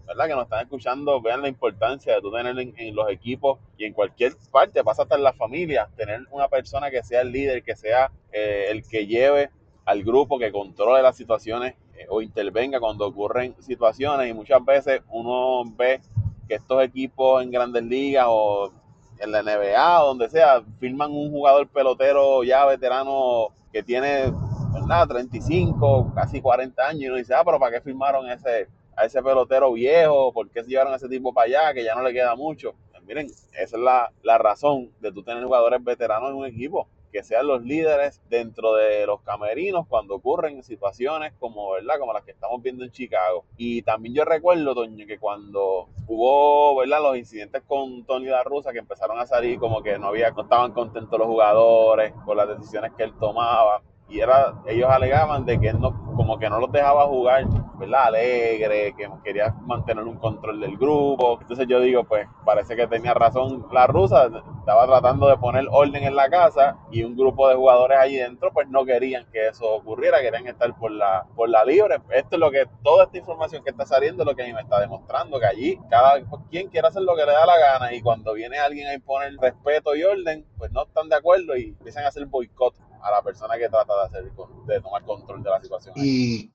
¿verdad? 0.07 0.27
que 0.27 0.33
nos 0.33 0.43
están 0.43 0.61
escuchando 0.61 1.21
vean 1.21 1.41
la 1.41 1.49
importancia 1.49 2.15
de 2.15 2.21
tú 2.21 2.31
tener 2.31 2.57
en, 2.57 2.95
los 2.95 3.09
equipos 3.09 3.59
y 3.77 3.85
en 3.85 3.93
cualquier 3.93 4.33
parte, 4.51 4.83
pasa 4.83 5.03
hasta 5.03 5.15
en 5.15 5.23
la 5.23 5.33
familia, 5.33 5.89
tener 5.97 6.21
una 6.31 6.47
persona 6.47 6.89
que 6.89 7.03
sea 7.03 7.21
el 7.21 7.31
líder, 7.31 7.61
que 7.61 7.75
sea 7.75 8.11
eh, 8.31 8.67
el 8.69 8.87
que 8.87 9.05
lleve 9.05 9.49
al 9.85 10.03
grupo 10.03 10.39
que 10.39 10.51
controle 10.51 11.01
las 11.01 11.17
situaciones 11.17 11.75
eh, 11.97 12.05
o 12.09 12.21
intervenga 12.21 12.79
cuando 12.79 13.05
ocurren 13.05 13.55
situaciones 13.59 14.29
y 14.29 14.33
muchas 14.33 14.63
veces 14.63 15.01
uno 15.09 15.63
ve 15.75 16.01
que 16.47 16.55
estos 16.55 16.81
equipos 16.83 17.43
en 17.43 17.51
grandes 17.51 17.83
ligas 17.83 18.25
o 18.29 18.71
en 19.19 19.31
la 19.31 19.41
NBA 19.41 20.03
o 20.03 20.07
donde 20.07 20.29
sea, 20.29 20.61
firman 20.79 21.11
un 21.11 21.31
jugador 21.31 21.67
pelotero 21.67 22.43
ya 22.43 22.65
veterano 22.65 23.49
que 23.71 23.83
tiene, 23.83 24.31
¿verdad? 24.73 25.07
35, 25.07 26.13
casi 26.15 26.41
40 26.41 26.87
años 26.87 27.01
y 27.01 27.07
uno 27.07 27.17
dice, 27.17 27.33
ah, 27.33 27.43
pero 27.43 27.59
¿para 27.59 27.73
qué 27.73 27.81
firmaron 27.81 28.29
ese, 28.29 28.67
a 28.97 29.05
ese 29.05 29.21
pelotero 29.21 29.71
viejo? 29.71 30.33
¿Por 30.33 30.49
qué 30.49 30.63
se 30.63 30.69
llevaron 30.69 30.93
a 30.93 30.97
ese 30.97 31.07
tipo 31.07 31.33
para 31.33 31.45
allá 31.45 31.73
que 31.73 31.83
ya 31.83 31.95
no 31.95 32.01
le 32.01 32.13
queda 32.13 32.35
mucho? 32.35 32.73
Pues 32.91 33.03
miren, 33.03 33.27
esa 33.27 33.53
es 33.53 33.73
la, 33.73 34.11
la 34.23 34.37
razón 34.37 34.91
de 34.99 35.11
tú 35.11 35.23
tener 35.23 35.43
jugadores 35.43 35.83
veteranos 35.83 36.31
en 36.31 36.35
un 36.35 36.45
equipo 36.45 36.87
que 37.11 37.23
sean 37.23 37.47
los 37.47 37.63
líderes 37.63 38.21
dentro 38.29 38.73
de 38.75 39.05
los 39.05 39.21
camerinos 39.21 39.87
cuando 39.87 40.15
ocurren 40.15 40.63
situaciones 40.63 41.33
como, 41.39 41.71
¿verdad? 41.71 41.99
como 41.99 42.13
las 42.13 42.23
que 42.23 42.31
estamos 42.31 42.61
viendo 42.61 42.83
en 42.83 42.91
Chicago. 42.91 43.45
Y 43.57 43.81
también 43.81 44.15
yo 44.15 44.25
recuerdo, 44.25 44.75
Toño, 44.75 45.05
que 45.07 45.17
cuando 45.17 45.89
hubo 46.07 46.75
¿verdad? 46.77 47.01
los 47.01 47.17
incidentes 47.17 47.63
con 47.63 48.05
Tony 48.05 48.25
La 48.25 48.43
Russa 48.43 48.73
que 48.73 48.79
empezaron 48.79 49.19
a 49.19 49.25
salir 49.25 49.59
como 49.59 49.81
que 49.81 49.97
no, 49.97 50.07
había, 50.07 50.31
no 50.31 50.43
estaban 50.43 50.73
contentos 50.73 51.17
los 51.17 51.27
jugadores 51.27 52.13
con 52.25 52.37
las 52.37 52.49
decisiones 52.49 52.91
que 52.97 53.03
él 53.03 53.13
tomaba 53.19 53.81
y 54.09 54.19
era 54.19 54.53
ellos 54.65 54.89
alegaban 54.89 55.45
de 55.45 55.59
que 55.59 55.69
él 55.69 55.79
no 55.79 56.07
como 56.15 56.39
que 56.39 56.49
no 56.49 56.59
los 56.59 56.71
dejaba 56.71 57.05
jugar 57.05 57.45
verdad 57.77 58.07
alegre 58.07 58.95
que 58.97 59.07
quería 59.23 59.53
mantener 59.61 60.03
un 60.03 60.17
control 60.17 60.59
del 60.59 60.77
grupo. 60.77 61.37
Entonces 61.41 61.67
yo 61.67 61.79
digo 61.79 62.03
pues 62.05 62.27
parece 62.45 62.75
que 62.75 62.87
tenía 62.87 63.13
razón 63.13 63.67
la 63.71 63.85
rusa 63.87 64.29
estaba 64.59 64.87
tratando 64.87 65.27
de 65.27 65.37
poner 65.37 65.65
orden 65.69 66.03
en 66.03 66.15
la 66.15 66.29
casa 66.29 66.77
y 66.91 67.03
un 67.03 67.15
grupo 67.15 67.47
de 67.47 67.55
jugadores 67.55 67.97
allí 67.99 68.17
dentro 68.17 68.51
pues 68.51 68.67
no 68.69 68.85
querían 68.85 69.25
que 69.31 69.47
eso 69.47 69.65
ocurriera 69.75 70.21
querían 70.21 70.47
estar 70.47 70.75
por 70.77 70.91
la 70.91 71.25
por 71.35 71.49
la 71.49 71.63
libre. 71.63 71.97
Esto 72.09 72.35
es 72.35 72.39
lo 72.39 72.49
que 72.51 72.67
toda 72.83 73.05
esta 73.05 73.17
información 73.17 73.63
que 73.63 73.69
está 73.69 73.85
saliendo 73.85 74.25
lo 74.25 74.35
que 74.35 74.43
a 74.43 74.45
mí 74.45 74.53
me 74.53 74.61
está 74.61 74.79
demostrando 74.79 75.39
que 75.39 75.45
allí 75.45 75.79
cada 75.89 76.19
quien 76.49 76.69
quiere 76.69 76.87
hacer 76.87 77.03
lo 77.03 77.15
que 77.15 77.25
le 77.25 77.31
da 77.33 77.45
la 77.45 77.57
gana 77.57 77.93
y 77.93 78.01
cuando 78.01 78.33
viene 78.33 78.57
alguien 78.57 78.87
a 78.87 78.93
imponer 78.93 79.33
respeto 79.39 79.95
y 79.95 80.03
orden 80.03 80.45
pues 80.57 80.71
no 80.71 80.83
están 80.83 81.09
de 81.09 81.15
acuerdo 81.15 81.55
y 81.55 81.75
empiezan 81.77 82.05
a 82.05 82.07
hacer 82.07 82.25
boicot 82.25 82.73
a 83.01 83.11
la 83.11 83.21
persona 83.23 83.57
que 83.57 83.69
trata 83.69 83.93
de 83.93 84.19
hacer 84.19 84.81
tomar 84.81 85.03
control 85.03 85.43
de 85.43 85.49
la 85.49 85.61
situación. 85.61 85.93
Y, 85.97 86.51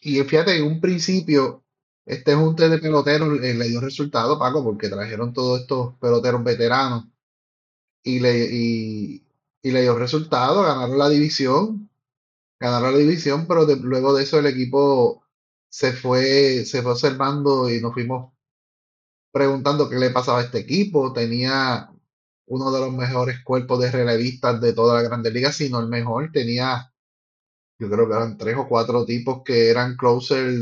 y 0.00 0.22
fíjate, 0.22 0.56
en 0.56 0.64
un 0.64 0.80
principio, 0.80 1.64
este 2.04 2.34
junte 2.34 2.68
de 2.68 2.78
peloteros 2.78 3.40
le 3.40 3.68
dio 3.68 3.80
resultado, 3.80 4.38
Paco, 4.38 4.62
porque 4.62 4.88
trajeron 4.88 5.32
todos 5.32 5.62
estos 5.62 5.94
peloteros 5.98 6.44
veteranos 6.44 7.06
y 8.02 8.20
le, 8.20 8.48
y, 8.50 9.22
le 9.62 9.82
dio 9.82 9.98
resultado, 9.98 10.62
ganaron 10.62 10.96
la 10.96 11.08
división, 11.08 11.90
ganaron 12.60 12.92
la 12.92 12.98
división, 12.98 13.46
pero 13.48 13.66
luego 13.66 14.14
de 14.14 14.22
eso 14.22 14.38
el 14.38 14.46
equipo 14.46 15.24
se 15.68 15.92
fue, 15.92 16.64
se 16.64 16.82
fue 16.82 16.92
observando 16.92 17.68
y 17.68 17.80
nos 17.80 17.92
fuimos 17.92 18.32
preguntando 19.32 19.90
qué 19.90 19.96
le 19.96 20.10
pasaba 20.10 20.38
a 20.38 20.44
este 20.44 20.58
equipo. 20.58 21.12
Tenía 21.12 21.90
uno 22.46 22.72
de 22.72 22.80
los 22.80 22.92
mejores 22.92 23.42
cuerpos 23.44 23.80
de 23.80 23.90
relevistas 23.90 24.60
de 24.60 24.72
toda 24.72 24.94
la 25.02 25.08
Grandes 25.08 25.32
Ligas, 25.32 25.56
si 25.56 25.70
no 25.70 25.80
el 25.80 25.88
mejor. 25.88 26.30
Tenía, 26.32 26.92
yo 27.78 27.90
creo 27.90 28.08
que 28.08 28.14
eran 28.14 28.38
tres 28.38 28.56
o 28.56 28.68
cuatro 28.68 29.04
tipos 29.06 29.42
que 29.44 29.70
eran 29.70 29.96
closer 29.96 30.52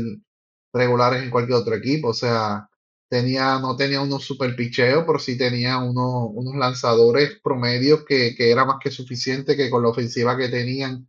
regulares 0.73 1.23
en 1.23 1.29
cualquier 1.31 1.57
otro 1.59 1.75
equipo. 1.75 2.09
O 2.09 2.13
sea, 2.13 2.69
tenía, 3.09 3.59
no 3.59 3.75
tenía 3.75 4.01
unos 4.01 4.23
super 4.25 4.55
picheos, 4.55 5.03
pero 5.07 5.19
sí 5.19 5.37
tenía 5.37 5.77
unos, 5.79 6.31
unos 6.33 6.55
lanzadores 6.55 7.39
promedios 7.43 8.03
que, 8.07 8.35
que 8.35 8.51
era 8.51 8.65
más 8.65 8.77
que 8.81 8.91
suficiente 8.91 9.55
que 9.57 9.69
con 9.69 9.83
la 9.83 9.89
ofensiva 9.89 10.37
que 10.37 10.49
tenían 10.49 11.07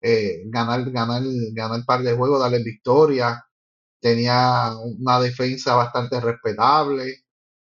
eh, 0.00 0.42
ganar, 0.46 0.90
ganar, 0.90 1.22
par 1.86 2.02
de 2.02 2.14
juegos, 2.14 2.40
darle 2.40 2.62
victoria. 2.62 3.44
Tenía 4.00 4.72
una 4.78 5.20
defensa 5.20 5.74
bastante 5.76 6.20
respetable. 6.20 7.24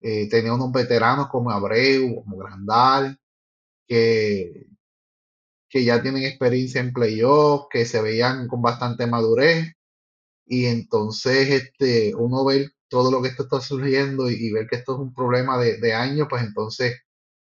Eh, 0.06 0.28
tenía 0.28 0.52
unos 0.52 0.70
veteranos 0.70 1.28
como 1.28 1.50
Abreu, 1.50 2.16
como 2.16 2.37
Grandal, 2.37 3.18
que, 3.88 4.66
que 5.68 5.84
ya 5.84 6.02
tienen 6.02 6.25
experiencia 6.25 6.80
en 6.82 6.92
playoffs, 6.92 7.68
que 7.70 7.87
se 7.87 8.02
veían 8.02 8.49
con 8.49 8.62
bastante 8.62 9.06
madurez. 9.06 9.73
Y 10.46 10.66
entonces 10.66 11.50
este, 11.50 12.14
uno 12.16 12.44
ve 12.44 12.70
todo 12.88 13.11
lo 13.11 13.23
que 13.23 13.28
esto 13.28 13.44
está 13.44 13.61
surgiendo 13.62 14.30
y, 14.30 14.52
ver 14.52 14.68
que 14.68 14.76
esto 14.76 14.94
es 14.94 15.00
un 15.00 15.14
problema 15.14 15.58
de, 15.58 15.78
de 15.78 15.94
años, 15.94 16.28
pues 16.30 16.42
entonces 16.44 17.00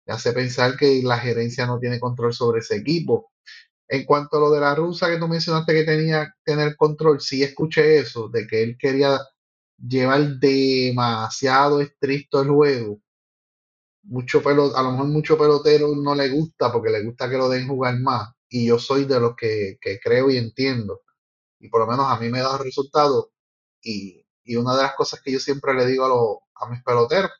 hace 0.08 0.32
pensar 0.32 0.76
que 0.76 1.02
la 1.04 1.18
gerencia 1.18 1.66
no 1.66 1.78
tiene 1.78 2.00
control 2.00 2.34
sobre 2.34 2.60
ese 2.60 2.76
equipo. 2.76 3.32
En 3.88 4.04
cuanto 4.04 4.38
a 4.38 4.40
lo 4.40 4.50
de 4.50 4.60
la 4.60 4.74
rusa 4.74 5.08
que 5.08 5.18
tú 5.18 5.28
mencionaste 5.28 5.74
que 5.74 5.84
tenía 5.84 6.26
que 6.26 6.52
tener 6.52 6.76
control, 6.76 7.20
sí 7.20 7.42
escuché 7.44 7.98
eso, 7.98 8.28
de 8.28 8.46
que 8.48 8.62
él 8.62 8.76
quería 8.78 9.18
llevar 9.78 10.38
demasiado 10.38 11.80
estricto 11.80 12.42
el 12.42 12.50
juego. 12.50 13.00
Mucho 14.04 14.42
pelo, 14.42 14.74
a 14.76 14.82
lo 14.82 14.92
mejor 14.92 15.06
mucho 15.08 15.36
pelotero 15.38 15.94
no 15.94 16.14
le 16.14 16.30
gusta 16.30 16.72
porque 16.72 16.90
le 16.90 17.04
gusta 17.04 17.28
que 17.28 17.36
lo 17.36 17.48
den 17.48 17.68
jugar 17.68 17.98
más. 18.00 18.30
Y 18.48 18.66
yo 18.66 18.78
soy 18.78 19.04
de 19.04 19.20
los 19.20 19.36
que, 19.36 19.78
que 19.80 20.00
creo 20.00 20.30
y 20.30 20.36
entiendo. 20.38 21.02
Y 21.60 21.68
por 21.68 21.80
lo 21.82 21.86
menos 21.88 22.06
a 22.10 22.18
mí 22.20 22.30
me 22.30 22.40
da 22.40 22.58
resultado. 22.58 23.32
Y, 23.82 24.24
y 24.44 24.56
una 24.56 24.76
de 24.76 24.82
las 24.84 24.94
cosas 24.96 25.22
que 25.22 25.32
yo 25.32 25.40
siempre 25.40 25.74
le 25.74 25.86
digo 25.86 26.04
a, 26.06 26.08
los, 26.08 26.38
a 26.56 26.70
mis 26.70 26.82
peloteros, 26.84 27.30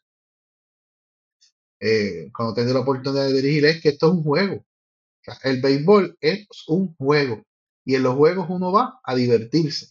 eh, 1.81 2.31
cuando 2.35 2.55
tengo 2.55 2.73
la 2.73 2.81
oportunidad 2.81 3.27
de 3.27 3.33
dirigir, 3.35 3.65
es 3.67 3.81
que 3.83 3.91
esto 3.91 4.07
es 4.09 4.13
un 4.15 4.23
juego. 4.23 4.65
El 5.45 5.61
béisbol 5.63 6.17
es 6.21 6.49
un 6.69 6.95
juego. 6.97 7.43
Y 7.85 7.95
en 7.97 8.03
los 8.05 8.17
juegos 8.17 8.47
uno 8.51 8.73
va 8.73 9.01
a 9.05 9.15
divertirse. 9.15 9.89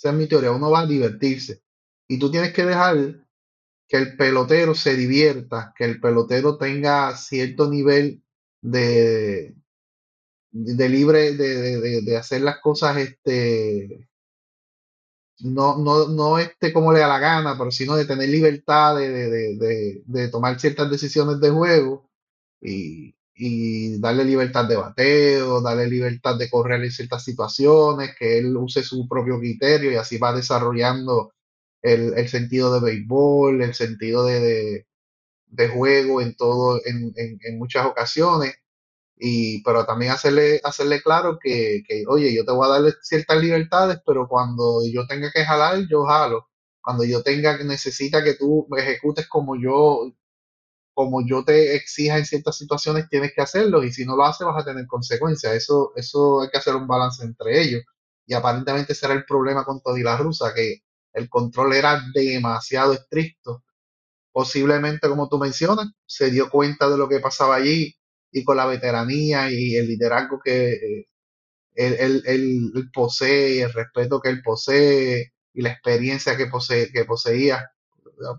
Esa 0.00 0.10
es 0.10 0.14
mi 0.16 0.26
teoría, 0.26 0.50
uno 0.52 0.70
va 0.70 0.80
a 0.80 0.86
divertirse. 0.86 1.62
Y 2.08 2.18
tú 2.18 2.30
tienes 2.30 2.52
que 2.52 2.64
dejar 2.64 3.24
que 3.88 3.98
el 3.98 4.16
pelotero 4.16 4.74
se 4.74 4.96
divierta, 4.96 5.74
que 5.76 5.84
el 5.86 6.00
pelotero 6.00 6.58
tenga 6.58 7.16
cierto 7.16 7.68
nivel 7.70 8.22
de, 8.62 9.54
de 10.52 10.88
libre 10.88 11.34
de, 11.36 11.80
de- 11.80 12.02
de- 12.02 12.16
hacer 12.16 12.42
las 12.42 12.60
cosas 12.60 12.96
este 12.98 14.08
no, 15.40 15.78
no, 15.78 16.08
no 16.08 16.38
este 16.38 16.72
como 16.72 16.92
le 16.92 17.00
da 17.00 17.08
la 17.08 17.18
gana, 17.18 17.56
pero 17.58 17.70
sino 17.70 17.96
de 17.96 18.04
tener 18.06 18.28
libertad 18.28 18.96
de- 18.96 20.02
de 20.04 20.28
tomar 20.28 20.58
ciertas 20.60 20.90
decisiones 20.90 21.40
de 21.40 21.50
juego 21.50 22.10
y, 22.60 23.14
y 23.40 24.00
darle 24.00 24.24
libertad 24.24 24.66
de 24.66 24.76
bateo, 24.76 25.62
darle 25.62 25.86
libertad 25.88 26.36
de 26.38 26.50
correr 26.50 26.84
en 26.84 26.92
ciertas 26.92 27.24
situaciones, 27.24 28.14
que 28.18 28.38
él 28.38 28.56
use 28.56 28.82
su 28.82 29.08
propio 29.08 29.38
criterio 29.40 29.92
y 29.92 29.96
así 29.96 30.18
va 30.18 30.34
desarrollando 30.34 31.32
el, 31.82 32.14
el 32.18 32.28
sentido 32.28 32.74
de 32.74 32.80
béisbol, 32.80 33.62
el 33.62 33.74
sentido 33.74 34.24
de, 34.26 34.40
de- 35.46 35.68
juego 35.68 36.20
en 36.20 36.34
todo, 36.36 36.80
en, 36.84 37.12
en, 37.16 37.58
muchas 37.58 37.86
ocasiones. 37.86 38.54
Y, 39.18 39.62
pero 39.64 39.84
también 39.86 40.12
hacerle, 40.12 40.60
hacerle 40.64 41.02
claro 41.02 41.38
que, 41.42 41.82
que, 41.86 42.04
oye, 42.08 42.34
yo 42.34 42.44
te 42.44 42.52
voy 42.52 42.66
a 42.66 42.80
dar 42.82 42.94
ciertas 43.02 43.40
libertades, 43.42 43.98
pero 44.06 44.26
cuando 44.28 44.80
yo 44.90 45.06
tenga 45.06 45.30
que 45.32 45.44
jalar, 45.44 45.80
yo 45.90 46.04
jalo. 46.06 46.48
Cuando 46.82 47.04
yo 47.04 47.22
tenga 47.22 47.58
que 47.58 47.64
necesita 47.64 48.24
que 48.24 48.34
tú 48.34 48.66
me 48.70 48.80
ejecutes 48.82 49.28
como 49.28 49.56
yo, 49.60 50.12
como 50.94 51.26
yo 51.26 51.44
te 51.44 51.76
exija 51.76 52.18
en 52.18 52.26
ciertas 52.26 52.56
situaciones, 52.58 53.08
tienes 53.08 53.32
que 53.34 53.42
hacerlo. 53.42 53.82
Y 53.84 53.92
si 53.92 54.04
no 54.04 54.16
lo 54.16 54.24
haces, 54.24 54.46
vas 54.46 54.62
a 54.62 54.64
tener 54.64 54.86
consecuencias. 54.86 55.54
Eso, 55.54 55.92
eso 55.96 56.42
hay 56.42 56.50
que 56.50 56.58
hacer 56.58 56.74
un 56.76 56.86
balance 56.86 57.24
entre 57.24 57.60
ellos. 57.62 57.82
Y 58.26 58.34
aparentemente 58.34 58.94
será 58.94 59.14
el 59.14 59.24
problema 59.24 59.64
con 59.64 59.80
Tony 59.80 60.02
la 60.02 60.16
Rusa, 60.16 60.54
que 60.54 60.82
el 61.12 61.28
control 61.28 61.74
era 61.74 62.00
demasiado 62.14 62.92
estricto 62.94 63.64
posiblemente, 64.32 65.08
como 65.08 65.28
tú 65.28 65.38
mencionas, 65.38 65.88
se 66.06 66.30
dio 66.30 66.50
cuenta 66.50 66.88
de 66.88 66.96
lo 66.98 67.08
que 67.08 67.20
pasaba 67.20 67.56
allí 67.56 67.96
y 68.32 68.44
con 68.44 68.56
la 68.56 68.66
veteranía 68.66 69.50
y 69.50 69.76
el 69.76 69.88
liderazgo 69.88 70.40
que 70.42 70.72
eh, 70.72 71.08
él, 71.74 72.22
él 72.26 72.90
posee, 72.92 73.56
y 73.56 73.60
el 73.60 73.72
respeto 73.72 74.20
que 74.20 74.28
él 74.30 74.42
posee 74.42 75.32
y 75.54 75.62
la 75.62 75.70
experiencia 75.70 76.36
que, 76.36 76.46
posee, 76.46 76.92
que 76.92 77.04
poseía, 77.04 77.70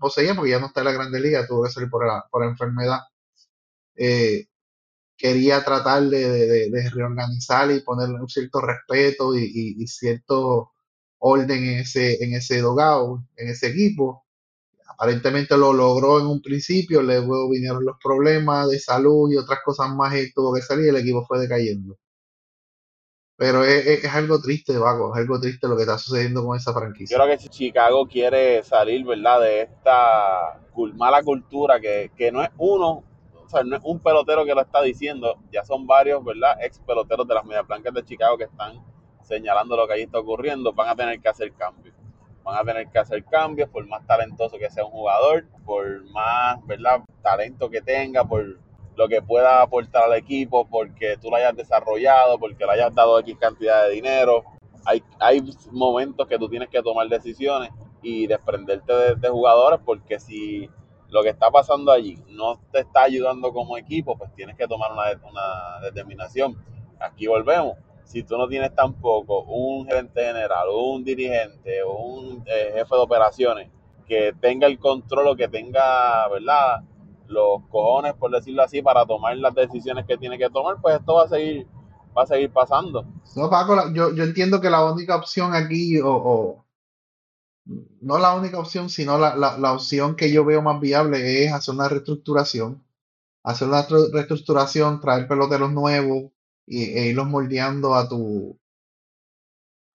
poseía 0.00 0.34
porque 0.34 0.50
ya 0.50 0.60
no 0.60 0.66
está 0.66 0.80
en 0.80 0.86
la 0.86 0.92
Grande 0.92 1.20
Liga, 1.20 1.46
tuvo 1.46 1.64
que 1.64 1.70
salir 1.70 1.90
por 1.90 2.06
la, 2.06 2.24
por 2.30 2.42
la 2.44 2.50
enfermedad, 2.50 3.00
eh, 3.96 4.46
quería 5.16 5.64
tratar 5.64 6.04
de, 6.04 6.90
reorganizar 6.92 7.70
y 7.70 7.80
ponerle 7.80 8.20
un 8.20 8.28
cierto 8.28 8.60
respeto 8.60 9.36
y 9.36 9.86
cierto 9.86 10.72
orden 11.18 11.64
en 11.64 11.78
ese, 11.80 12.22
en 12.24 12.34
ese 12.34 12.60
dogado, 12.60 13.24
en 13.36 13.48
ese 13.48 13.68
equipo 13.68 14.22
Aparentemente 15.02 15.56
lo 15.56 15.72
logró 15.72 16.20
en 16.20 16.26
un 16.26 16.40
principio, 16.40 17.02
luego 17.02 17.50
vinieron 17.50 17.84
los 17.84 17.96
problemas 18.00 18.68
de 18.70 18.78
salud 18.78 19.30
y 19.32 19.36
otras 19.36 19.58
cosas 19.64 19.92
más 19.94 20.14
y 20.16 20.32
tuvo 20.32 20.54
que 20.54 20.62
salir 20.62 20.86
y 20.86 20.88
el 20.90 20.96
equipo 20.96 21.24
fue 21.26 21.40
decayendo. 21.40 21.98
Pero 23.42 23.64
es, 23.64 23.86
es- 24.04 24.14
algo 24.14 24.40
triste, 24.40 24.78
Vago, 24.78 25.12
es 25.14 25.20
algo 25.20 25.40
triste 25.40 25.66
lo 25.68 25.76
que 25.76 25.82
está 25.82 25.98
sucediendo 25.98 26.44
con 26.46 26.56
esa 26.56 26.72
Yo 26.72 26.78
franquicia. 26.78 27.16
creo 27.18 27.26
que 27.28 27.48
Chicago 27.48 28.06
quiere 28.06 28.62
salir, 28.62 29.04
¿verdad? 29.04 29.40
De 29.40 29.62
esta 29.62 30.60
mala 30.94 31.22
cultura 31.22 31.80
que, 31.80 32.10
que 32.16 32.30
no 32.30 32.42
es 32.42 32.50
uno, 32.56 33.02
o 33.44 33.48
sea, 33.48 33.64
no 33.64 33.76
es 33.76 33.82
un 33.84 33.98
pelotero 34.00 34.44
que 34.44 34.54
lo 34.54 34.60
está 34.60 34.80
diciendo, 34.82 35.36
ya 35.50 35.64
son 35.64 35.86
varios, 35.86 36.24
¿verdad? 36.24 36.56
Ex 36.62 36.78
peloteros 36.80 37.26
de 37.26 37.34
las 37.34 37.44
Medias 37.44 37.66
Blancas 37.66 37.92
de 37.92 38.04
Chicago 38.04 38.38
que 38.38 38.44
están 38.44 38.80
señalando 39.22 39.76
lo 39.76 39.86
que 39.86 39.94
ahí 39.94 40.02
está 40.02 40.18
ocurriendo, 40.20 40.72
van 40.72 40.88
a 40.90 40.94
tener 40.96 41.20
que 41.20 41.28
hacer 41.28 41.52
cambios. 41.52 41.94
Van 42.44 42.56
a 42.58 42.64
tener 42.64 42.88
que 42.88 42.98
hacer 42.98 43.24
cambios 43.24 43.68
por 43.70 43.86
más 43.86 44.04
talentoso 44.06 44.58
que 44.58 44.70
sea 44.70 44.84
un 44.84 44.90
jugador, 44.92 45.46
por 45.64 46.04
más, 46.10 46.64
¿verdad? 46.66 47.02
Talento 47.22 47.70
que 47.70 47.80
tenga, 47.82 48.24
por 48.24 48.58
lo 48.96 49.08
que 49.08 49.22
pueda 49.22 49.62
aportar 49.62 50.04
al 50.04 50.14
equipo, 50.14 50.66
porque 50.68 51.16
tú 51.20 51.30
lo 51.30 51.36
hayas 51.36 51.56
desarrollado, 51.56 52.38
porque 52.38 52.64
le 52.64 52.72
hayas 52.72 52.94
dado 52.94 53.18
X 53.20 53.36
cantidad 53.38 53.84
de 53.84 53.94
dinero, 53.94 54.44
hay, 54.84 55.02
hay 55.20 55.42
momentos 55.70 56.26
que 56.26 56.38
tú 56.38 56.48
tienes 56.48 56.68
que 56.68 56.82
tomar 56.82 57.08
decisiones 57.08 57.70
y 58.02 58.26
desprenderte 58.26 58.92
de, 59.16 59.28
jugadores 59.28 59.80
porque 59.84 60.18
si 60.18 60.68
lo 61.08 61.22
que 61.22 61.28
está 61.28 61.50
pasando 61.50 61.92
allí 61.92 62.18
no 62.28 62.60
te 62.72 62.80
está 62.80 63.02
ayudando 63.02 63.52
como 63.52 63.76
equipo, 63.76 64.16
pues 64.16 64.34
tienes 64.34 64.56
que 64.56 64.66
tomar 64.66 64.92
una, 64.92 65.04
una 65.28 65.80
determinación. 65.82 66.56
Aquí 66.98 67.26
volvemos. 67.26 67.76
Si 68.04 68.22
tú 68.24 68.36
no 68.36 68.48
tienes 68.48 68.74
tampoco 68.74 69.42
un 69.42 69.86
gerente 69.86 70.24
general, 70.24 70.68
un 70.74 71.04
dirigente, 71.04 71.84
un 71.84 72.42
eh, 72.46 72.72
jefe 72.74 72.94
de 72.94 73.00
operaciones 73.00 73.70
que 74.06 74.34
tenga 74.40 74.66
el 74.66 74.78
control 74.78 75.28
o 75.28 75.36
que 75.36 75.48
tenga, 75.48 76.28
¿verdad? 76.28 76.82
Los 77.28 77.62
cojones, 77.70 78.14
por 78.14 78.30
decirlo 78.30 78.62
así, 78.62 78.82
para 78.82 79.06
tomar 79.06 79.36
las 79.36 79.54
decisiones 79.54 80.06
que 80.06 80.18
tiene 80.18 80.38
que 80.38 80.50
tomar, 80.50 80.76
pues 80.80 80.98
esto 80.98 81.14
va 81.14 81.24
a 81.24 81.28
seguir, 81.28 81.66
va 82.16 82.22
a 82.22 82.26
seguir 82.26 82.50
pasando. 82.50 83.04
No, 83.36 83.48
Paco, 83.50 83.90
yo, 83.92 84.14
yo 84.14 84.24
entiendo 84.24 84.60
que 84.60 84.70
la 84.70 84.84
única 84.90 85.16
opción 85.16 85.54
aquí, 85.54 85.98
o, 86.02 86.64
no 88.00 88.18
la 88.18 88.34
única 88.34 88.58
opción, 88.58 88.88
sino 88.90 89.18
la, 89.18 89.36
la, 89.36 89.56
la 89.58 89.72
opción 89.72 90.16
que 90.16 90.32
yo 90.32 90.44
veo 90.44 90.62
más 90.62 90.80
viable 90.80 91.44
es 91.44 91.52
hacer 91.52 91.74
una 91.74 91.88
reestructuración, 91.88 92.82
hacer 93.44 93.68
una 93.68 93.86
tru- 93.86 94.10
reestructuración, 94.12 95.00
traer 95.00 95.28
peloteros 95.28 95.72
nuevos 95.72 96.32
y, 96.66 96.84
e 96.84 97.08
irlos 97.08 97.26
moldeando 97.28 97.94
a 97.94 98.08
tu, 98.08 98.58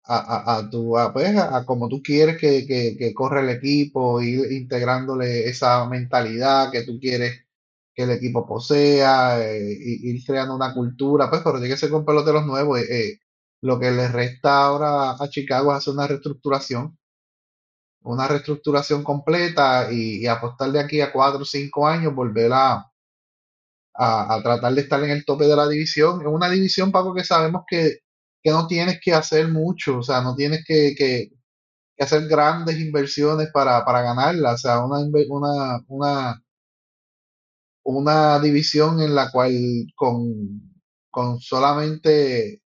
a, 0.07 0.17
a, 0.55 0.57
a 0.59 0.69
tu, 0.69 0.97
a, 0.97 1.13
pues, 1.13 1.35
a, 1.37 1.65
como 1.65 1.87
tú 1.89 2.01
quieres 2.03 2.37
que, 2.39 2.65
que, 2.67 2.95
que 2.97 3.13
corra 3.13 3.41
el 3.41 3.49
equipo, 3.49 4.21
ir 4.21 4.51
integrándole 4.51 5.47
esa 5.49 5.85
mentalidad 5.87 6.71
que 6.71 6.83
tú 6.83 6.99
quieres 6.99 7.45
que 7.95 8.03
el 8.03 8.11
equipo 8.11 8.45
posea, 8.47 9.41
eh, 9.45 9.75
ir 9.79 10.23
creando 10.25 10.55
una 10.55 10.73
cultura, 10.73 11.29
pues, 11.29 11.41
pero 11.43 11.59
tiene 11.59 11.69
que 11.73 11.77
ser 11.79 11.89
con 11.91 12.05
peloteros 12.05 12.45
nuevos. 12.45 12.79
eh, 12.81 12.85
eh, 12.89 13.19
Lo 13.61 13.79
que 13.79 13.91
le 13.91 14.07
resta 14.09 14.63
ahora 14.65 15.11
a 15.19 15.29
Chicago 15.29 15.71
es 15.71 15.77
hacer 15.79 15.93
una 15.93 16.07
reestructuración, 16.07 16.97
una 18.05 18.27
reestructuración 18.27 19.03
completa 19.03 19.91
y, 19.91 20.23
y 20.23 20.25
apostar 20.25 20.71
de 20.71 20.79
aquí 20.79 20.99
a 20.99 21.11
cuatro 21.13 21.41
o 21.41 21.45
cinco 21.45 21.85
años, 21.87 22.15
volver 22.15 22.51
a, 22.51 22.91
a, 23.95 24.35
a 24.35 24.43
tratar 24.43 24.73
de 24.73 24.81
estar 24.81 25.03
en 25.03 25.09
el 25.11 25.25
tope 25.25 25.45
de 25.45 25.55
la 25.55 25.67
división. 25.67 26.21
Es 26.21 26.27
una 26.27 26.49
división, 26.49 26.91
Paco, 26.91 27.13
que 27.13 27.23
sabemos 27.23 27.63
que, 27.67 27.99
que 28.43 28.51
no 28.51 28.67
tienes 28.67 28.99
que 29.01 29.13
hacer 29.13 29.47
mucho, 29.49 29.99
o 29.99 30.03
sea, 30.03 30.21
no 30.21 30.35
tienes 30.35 30.63
que, 30.65 30.93
que- 30.97 31.29
que 31.97 32.03
hacer 32.05 32.27
grandes 32.27 32.79
inversiones 32.79 33.49
para, 33.53 33.85
para 33.85 34.01
ganarla, 34.03 34.53
o 34.53 34.57
sea, 34.59 34.85
una, 34.85 34.99
una, 35.29 35.79
una, 35.89 36.43
una 37.83 38.39
división 38.39 39.01
en 39.01 39.15
la 39.15 39.31
cual 39.31 39.51
con, 39.95 40.61
con 41.09 41.39
solamente, 41.39 42.61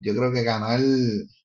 yo 0.00 0.14
creo 0.16 0.32
que 0.32 0.44
ganar, 0.44 0.80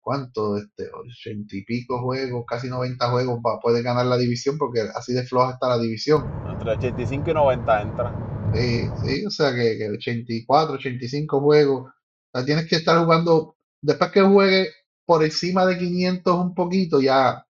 ¿cuánto? 0.01 0.57
Este, 0.57 0.89
ochenta 0.93 1.55
y 1.57 1.65
pico 1.65 2.01
juegos, 2.01 2.45
casi 2.47 2.69
90 2.69 3.11
juegos, 3.11 3.39
va, 3.45 3.59
puedes 3.61 3.83
ganar 3.83 4.05
la 4.07 4.17
división 4.17 4.57
porque 4.59 4.81
así 4.95 5.13
de 5.13 5.23
floja 5.25 5.53
está 5.53 5.69
la 5.69 5.79
división. 5.79 6.31
Entre 6.45 6.69
85 6.71 7.31
y 7.31 7.33
90 7.33 7.81
entra. 7.81 8.15
Sí, 8.51 8.95
sí, 8.95 9.25
o 9.25 9.29
sea 9.31 9.53
que, 9.55 9.77
que 9.77 9.89
84, 9.89 10.75
85 10.75 11.41
juegos. 11.41 11.91
O 11.91 12.37
sea, 12.37 12.45
tienes 12.45 12.67
que 12.69 12.75
estar 12.75 13.03
jugando, 13.03 13.57
después 13.83 14.11
que 14.11 14.21
juegue 14.23 14.69
por 15.05 15.23
encima 15.25 15.65
de 15.67 15.79
500 15.79 16.35
un 16.39 16.55
poquito, 16.55 17.01
ya, 17.01 17.45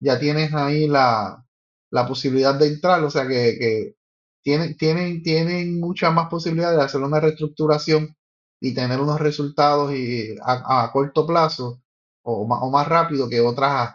ya 0.00 0.18
tienes 0.18 0.54
ahí 0.54 0.88
la, 0.88 1.46
la 1.90 2.06
posibilidad 2.08 2.54
de 2.54 2.68
entrar. 2.68 3.02
O 3.04 3.10
sea 3.10 3.26
que, 3.28 3.58
que 3.58 3.96
tienen, 4.42 4.76
tienen, 4.76 5.22
tienen 5.22 5.80
muchas 5.80 6.12
más 6.14 6.28
posibilidades 6.28 6.78
de 6.78 6.84
hacer 6.84 7.02
una 7.02 7.20
reestructuración 7.20 8.16
y 8.60 8.74
tener 8.74 9.00
unos 9.00 9.20
resultados 9.20 9.94
y 9.94 10.36
a, 10.42 10.84
a 10.84 10.92
corto 10.92 11.26
plazo 11.26 11.82
o 12.22 12.42
o 12.44 12.70
más 12.70 12.88
rápido 12.88 13.28
que 13.28 13.40
otras 13.40 13.94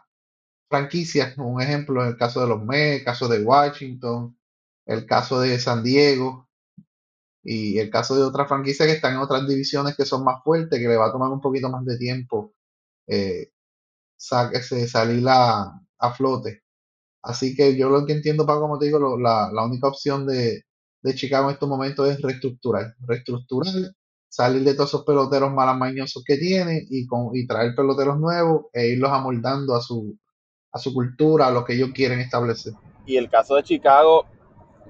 franquicias. 0.69 1.37
Un 1.37 1.61
ejemplo, 1.61 2.01
en 2.03 2.09
el 2.09 2.17
caso 2.17 2.41
de 2.41 2.47
los 2.47 2.63
Mets, 2.63 2.99
el 2.99 3.05
caso 3.05 3.27
de 3.27 3.43
Washington, 3.43 4.37
el 4.85 5.05
caso 5.05 5.39
de 5.41 5.59
San 5.59 5.83
Diego 5.83 6.44
y 7.45 7.77
el 7.77 7.91
caso 7.91 8.15
de 8.15 8.23
otras 8.23 8.47
franquicias 8.47 8.87
que 8.87 8.95
están 8.95 9.13
en 9.13 9.19
otras 9.19 9.47
divisiones 9.47 9.95
que 9.95 10.05
son 10.05 10.23
más 10.23 10.43
fuertes, 10.43 10.79
que 10.79 10.87
le 10.87 10.97
va 10.97 11.07
a 11.07 11.11
tomar 11.11 11.29
un 11.31 11.39
poquito 11.39 11.69
más 11.69 11.85
de 11.85 11.97
tiempo 11.97 12.53
eh, 13.07 13.51
salir 14.17 15.25
a, 15.29 15.81
flote. 16.17 16.63
Así 17.21 17.55
que 17.55 17.75
yo 17.75 17.89
lo 17.89 18.05
que 18.05 18.13
entiendo, 18.13 18.45
Paco, 18.45 18.61
como 18.61 18.79
te 18.79 18.85
digo, 18.87 19.17
la, 19.19 19.49
la 19.53 19.65
única 19.65 19.87
opción 19.87 20.25
de, 20.27 20.63
de 21.05 21.15
Chicago 21.15 21.49
en 21.49 21.53
estos 21.53 21.69
momentos 21.69 22.09
es 22.09 22.19
reestructurar. 22.19 22.95
Reestructurar, 23.01 23.73
salir 24.27 24.63
de 24.63 24.73
todos 24.73 24.89
esos 24.89 25.05
peloteros 25.05 25.53
malamañosos 25.53 26.23
que 26.25 26.37
tiene 26.37 26.83
y, 26.89 27.05
con, 27.05 27.29
y 27.35 27.45
traer 27.45 27.75
peloteros 27.75 28.19
nuevos 28.19 28.65
e 28.73 28.87
irlos 28.87 29.11
amoldando 29.11 29.75
a 29.75 29.81
su, 29.81 30.17
a 30.71 30.79
su 30.79 30.93
cultura, 30.93 31.47
a 31.47 31.51
lo 31.51 31.63
que 31.63 31.73
ellos 31.73 31.91
quieren 31.93 32.19
establecer. 32.19 32.73
Y 33.05 33.17
el 33.17 33.29
caso 33.29 33.55
de 33.55 33.63
Chicago, 33.63 34.25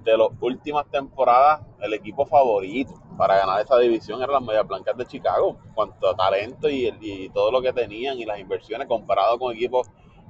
de 0.05 0.17
las 0.17 0.29
últimas 0.39 0.85
temporadas, 0.89 1.62
el 1.81 1.93
equipo 1.93 2.25
favorito 2.25 2.93
para 3.17 3.38
ganar 3.38 3.62
esa 3.62 3.77
división 3.79 4.21
eran 4.21 4.33
las 4.33 4.43
Medias 4.43 4.67
Blancas 4.67 4.95
de 4.95 5.05
Chicago. 5.05 5.57
Cuanto 5.74 6.15
talento 6.15 6.69
y 6.69 7.29
todo 7.33 7.51
lo 7.51 7.62
que 7.62 7.74
tenían 7.74 8.17
y 8.17 8.25
las 8.25 8.39
inversiones 8.39 8.88
comparado 8.88 9.38
con 9.39 9.53
equipos, 9.53 9.89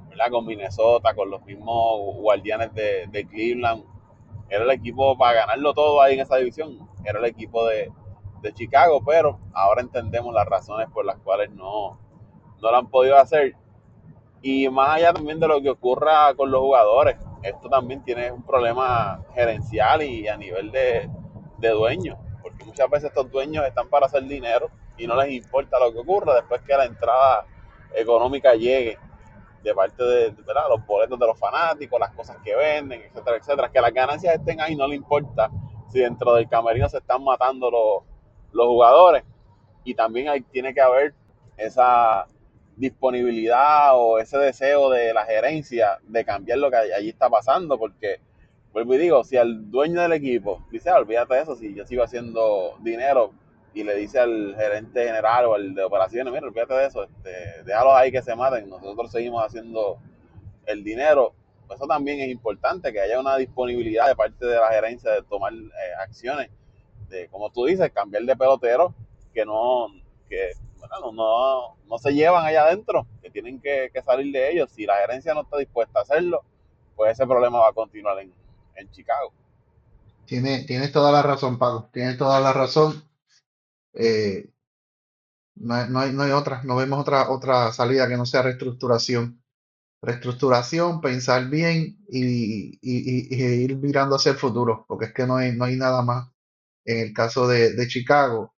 ¿verdad? 0.10 0.32
Con 0.32 0.46
Minnesota, 0.46 1.14
con 1.14 1.30
los 1.30 1.44
mismos 1.44 2.16
Guardianes 2.16 2.74
de, 2.74 3.08
de 3.08 3.28
Cleveland. 3.28 3.84
Era 4.50 4.64
el 4.64 4.72
equipo 4.72 5.18
para 5.18 5.42
ganarlo 5.42 5.74
todo 5.74 6.02
ahí 6.02 6.14
en 6.14 6.22
esa 6.22 6.38
división. 6.38 6.88
Era 7.04 7.20
el 7.20 7.26
equipo 7.26 7.66
de, 7.68 7.92
de 8.42 8.54
Chicago, 8.54 9.02
pero 9.06 9.40
ahora 9.54 9.82
entendemos 9.82 10.34
las 10.34 10.46
razones 10.46 10.88
por 10.94 11.06
las 11.06 11.18
cuales 11.18 11.52
no, 11.52 12.00
no 12.62 12.72
lo 12.72 12.78
han 12.78 12.88
podido 12.88 13.18
hacer. 13.18 13.56
Y 14.42 14.70
más 14.70 14.90
allá 14.90 15.12
también 15.12 15.40
de 15.40 15.48
lo 15.48 15.62
que 15.62 15.72
ocurra 15.72 16.34
con 16.36 16.52
los 16.52 16.62
jugadores, 16.62 17.18
esto 17.50 17.70
también 17.70 18.04
tiene 18.04 18.32
un 18.32 18.44
problema 18.44 19.24
gerencial 19.34 20.02
y 20.04 20.28
a 20.28 20.38
nivel 20.38 20.72
de, 20.72 21.10
de 21.58 21.70
dueños, 21.70 22.18
porque 22.42 22.66
muchas 22.66 22.90
veces 22.90 23.10
estos 23.10 23.30
dueños 23.32 23.66
están 23.66 23.88
para 23.90 24.08
hacer 24.08 24.24
dinero 24.24 24.70
y 24.98 25.08
no 25.08 25.16
les 25.16 25.32
importa 25.32 25.80
lo 25.80 25.92
que 25.92 26.00
ocurra 26.00 26.36
después 26.36 26.62
que 26.62 26.76
la 26.76 26.86
entrada 26.86 27.46
económica 27.94 28.54
llegue 28.54 28.98
de 29.66 29.74
parte 29.74 30.04
de, 30.04 30.32
de, 30.32 30.54
los 30.70 30.86
boletos 30.86 31.20
de 31.20 31.26
los 31.26 31.40
fanáticos, 31.40 32.00
las 32.00 32.12
cosas 32.12 32.38
que 32.44 32.56
venden, 32.56 33.02
etcétera, 33.02 33.38
etcétera. 33.38 33.72
Que 33.72 33.82
las 33.82 33.94
ganancias 33.94 34.36
estén 34.36 34.62
ahí, 34.62 34.76
no 34.76 34.88
le 34.88 34.96
importa 34.96 35.50
si 35.90 36.00
dentro 36.00 36.36
del 36.36 36.48
camerino 36.48 36.88
se 36.88 37.00
están 37.00 37.24
matando 37.24 37.72
los, 37.72 38.04
los 38.52 38.68
jugadores. 38.68 39.24
Y 39.84 39.96
también 39.96 40.30
hay, 40.30 40.42
tiene 40.42 40.74
que 40.74 40.82
haber 40.82 41.16
esa 41.58 42.28
disponibilidad 42.76 43.92
o 43.94 44.20
ese 44.20 44.38
deseo 44.38 44.90
de 44.90 45.14
la 45.14 45.26
gerencia 45.26 46.00
de 46.04 46.26
cambiar 46.26 46.60
lo 46.60 46.70
que 46.70 46.78
allí 46.78 47.10
está 47.10 47.30
pasando, 47.30 47.78
porque 47.78 48.20
vuelvo 48.74 48.96
y 48.96 48.98
digo, 48.98 49.24
si 49.24 49.38
al 49.38 49.72
dueño 49.72 50.02
del 50.02 50.14
equipo 50.14 50.66
dice, 50.72 50.90
ah, 50.90 50.98
olvídate 50.98 51.36
de 51.36 51.42
eso, 51.42 51.56
si 51.56 51.74
yo 51.74 51.86
sigo 51.86 52.04
haciendo 52.04 52.76
dinero 52.82 53.32
y 53.74 53.84
le 53.84 53.96
dice 53.96 54.20
al 54.20 54.56
gerente 54.58 55.06
general 55.06 55.46
o 55.46 55.56
al 55.56 55.74
de 55.74 55.84
operaciones, 55.84 56.34
mira, 56.34 56.48
olvídate 56.48 56.74
de 56.74 56.86
eso, 56.86 57.04
este, 57.04 57.64
déjalos 57.64 57.94
ahí 57.94 58.12
que 58.12 58.22
se 58.22 58.36
maten, 58.36 58.70
nosotros 58.70 59.12
seguimos 59.12 59.46
haciendo 59.46 59.98
el 60.66 60.84
dinero. 60.84 61.34
Eso 61.74 61.88
también 61.88 62.20
es 62.20 62.30
importante, 62.30 62.94
que 62.94 63.02
haya 63.02 63.20
una 63.20 63.38
disponibilidad 63.38 64.08
de 64.08 64.16
parte 64.16 64.46
de 64.46 64.56
la 64.56 64.70
gerencia 64.70 65.12
de 65.12 65.24
tomar 65.24 65.52
eh, 65.54 65.68
acciones, 66.00 66.50
de, 67.10 67.28
como 67.30 67.50
tú 67.50 67.66
dices, 67.66 67.92
cambiar 67.92 68.24
de 68.24 68.36
pelotero, 68.36 68.94
que 69.34 69.46
no, 69.46 69.88
que 70.30 70.52
no, 71.14 71.78
no 71.88 71.98
se 71.98 72.12
llevan 72.14 72.46
allá 72.46 72.64
adentro, 72.66 73.08
que 73.22 73.30
tienen 73.30 73.60
que, 73.62 73.92
salir 74.06 74.32
de 74.34 74.52
ellos. 74.52 74.70
Si 74.72 74.86
la 74.86 74.98
gerencia 74.98 75.34
no 75.34 75.42
está 75.42 75.58
dispuesta 75.58 76.00
a 76.00 76.02
hacerlo, 76.04 76.44
pues 76.96 77.14
ese 77.14 77.26
problema 77.28 77.60
va 77.60 77.70
a 77.70 77.74
continuar 77.74 78.20
en, 78.20 78.34
en 78.76 78.92
Chicago. 78.92 79.34
Tiene, 80.26 80.64
tienes 80.64 80.92
toda 80.92 81.12
la 81.12 81.22
razón, 81.22 81.58
Paco. 81.60 81.90
Tienes 81.94 82.18
toda 82.18 82.40
la 82.40 82.54
razón. 82.54 83.04
Eh, 83.94 84.50
no, 85.56 85.88
no 85.88 86.00
hay 86.00 86.12
no 86.12 86.24
hay 86.24 86.32
otra, 86.32 86.62
no 86.64 86.76
vemos 86.76 87.00
otra, 87.00 87.30
otra 87.30 87.72
salida 87.72 88.08
que 88.08 88.18
no 88.18 88.26
sea 88.26 88.42
reestructuración. 88.42 89.42
Reestructuración, 90.02 91.02
pensar 91.02 91.50
bien 91.50 91.98
y, 92.10 92.26
y- 92.26 92.80
y- 92.82 93.36
y 93.36 93.44
ir 93.64 93.78
mirando 93.78 94.16
hacia 94.18 94.32
el 94.34 94.38
futuro, 94.38 94.86
porque 94.88 95.06
es 95.06 95.14
que 95.14 95.26
no 95.28 95.38
hay, 95.38 95.54
no 95.56 95.66
hay 95.66 95.78
nada 95.78 96.02
más. 96.04 96.30
En 96.86 97.00
el 97.00 97.14
caso 97.14 97.48
de, 97.48 97.74
de 97.74 97.88
Chicago, 97.88 98.54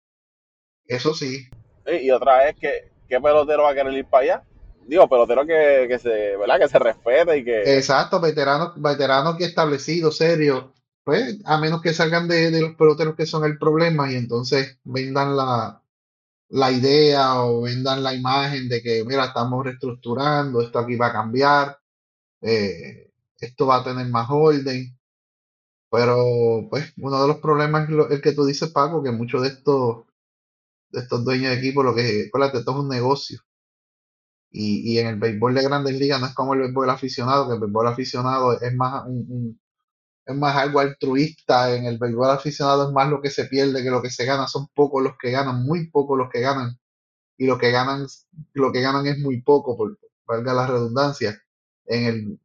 eso 0.87 1.15
sí, 1.15 1.49
Y, 1.87 2.11
otra 2.11 2.39
vez, 2.39 2.57
¿qué, 2.61 2.91
¿qué 3.09 3.21
pelotero 3.21 3.63
va 3.65 3.71
a 3.71 3.75
querer 3.75 3.93
ir 3.93 4.07
para 4.07 4.23
allá? 4.25 4.43
Digo, 4.87 5.09
pelotero 5.09 5.47
que, 5.47 5.87
que 5.89 5.99
se, 5.99 6.37
¿verdad? 6.37 6.61
Que 6.61 6.69
se 6.69 6.79
respete 6.79 7.39
y 7.39 7.45
que, 7.45 7.77
exacto, 7.77 8.21
veteranos, 8.21 8.73
veteranos 8.77 9.37
que 9.37 9.45
establecidos, 9.45 10.17
serios, 10.17 10.67
pues 11.05 11.39
a 11.45 11.59
menos 11.59 11.83
que 11.83 11.93
salgan 11.93 12.29
de, 12.29 12.51
de 12.51 12.61
los 12.61 12.75
peloteros 12.75 13.17
que 13.17 13.27
son 13.27 13.45
el 13.45 13.59
problema 13.59 14.11
y 14.11 14.17
entonces 14.17 14.79
vendan 14.85 15.37
la, 15.37 15.83
la 16.49 16.71
idea 16.71 17.43
o 17.43 17.63
vendan 17.63 18.03
la 18.03 18.15
imagen 18.15 18.69
de 18.69 18.83
que, 18.83 19.05
mira, 19.05 19.27
estamos 19.27 19.65
reestructurando, 19.65 20.63
esto 20.63 20.79
aquí 20.79 20.97
va 20.97 21.09
a 21.09 21.13
cambiar, 21.13 21.79
eh, 22.41 23.13
esto 23.41 23.67
va 23.67 23.77
a 23.77 23.85
tener 23.85 24.07
más 24.09 24.29
orden, 24.31 24.97
pero 25.91 26.67
pues 26.71 26.93
uno 26.99 27.23
de 27.23 27.29
los 27.29 27.39
problemas 27.39 27.89
es 27.89 28.11
el 28.11 28.23
que 28.23 28.33
tú 28.33 28.45
dices, 28.45 28.71
Paco, 28.71 29.03
que 29.03 29.11
muchos 29.11 29.43
de 29.43 29.49
estos, 29.49 30.05
de 30.91 31.01
estos 31.01 31.25
dueños 31.25 31.51
de 31.53 31.59
equipo, 31.59 31.83
lo 31.83 31.95
que, 31.95 32.27
acuérdate, 32.29 32.59
esto 32.59 32.73
es 32.73 32.77
un 32.79 32.89
negocio. 32.89 33.41
Y, 34.51 34.93
y 34.95 34.99
en 34.99 35.07
el 35.09 35.17
béisbol 35.19 35.55
de 35.55 35.63
grandes 35.63 35.99
ligas 35.99 36.21
no 36.21 36.27
es 36.27 36.35
como 36.35 36.55
el 36.55 36.61
béisbol 36.61 36.91
aficionado, 36.91 37.49
que 37.49 37.55
el 37.55 37.61
béisbol 37.61 37.87
aficionado 37.89 38.61
es 38.61 38.75
más 38.75 39.05
un, 39.07 39.61
es 40.27 40.37
más 40.37 40.57
algo 40.57 40.81
altruista, 40.81 41.75
en 41.75 41.87
el 41.87 41.99
béisbol 41.99 42.31
aficionado 42.31 42.89
es 42.89 42.93
más 42.95 43.11
lo 43.11 43.21
que 43.23 43.31
se 43.31 43.47
pierde 43.47 43.83
que 43.83 43.91
lo 43.91 44.03
que 44.03 44.11
se 44.11 44.25
gana, 44.27 44.49
son 44.49 44.69
pocos 44.75 45.03
los 45.03 45.15
que 45.21 45.31
ganan, 45.31 45.65
muy 45.65 45.91
pocos 45.91 46.19
los 46.19 46.31
que 46.31 46.41
ganan 46.41 46.79
y 47.39 47.47
lo 47.47 47.59
que 47.59 47.71
ganan, 47.71 48.07
lo 48.55 48.73
que 48.73 48.81
ganan 48.83 49.07
es 49.07 49.19
muy 49.19 49.43
poco, 49.43 49.77
por, 49.77 49.99
valga 50.27 50.55
la 50.55 50.67
redundancia. 50.67 51.41
En 51.87 52.05
el, 52.05 52.41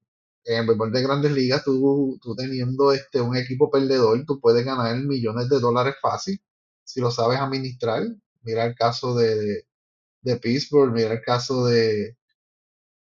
en 0.46 0.60
el 0.62 0.68
béisbol 0.68 0.92
de 0.92 1.02
grandes 1.04 1.32
ligas, 1.34 1.64
tú, 1.64 2.20
tú 2.22 2.36
teniendo 2.36 2.94
este, 2.94 3.22
un 3.22 3.36
equipo 3.38 3.72
perdedor, 3.72 4.24
tú 4.26 4.40
puedes 4.40 4.66
ganar 4.66 4.96
millones 4.98 5.50
de 5.50 5.60
dólares 5.60 5.96
fácil 6.02 6.42
si 6.84 7.02
lo 7.02 7.12
sabes 7.12 7.40
administrar. 7.40 8.04
Mira 8.44 8.66
el 8.66 8.76
caso 8.76 9.16
de, 9.16 9.66
de, 10.22 10.38
Pittsburgh, 10.38 10.92
mira 10.94 11.14
el 11.14 11.22
caso 11.22 11.66
de, 11.66 12.18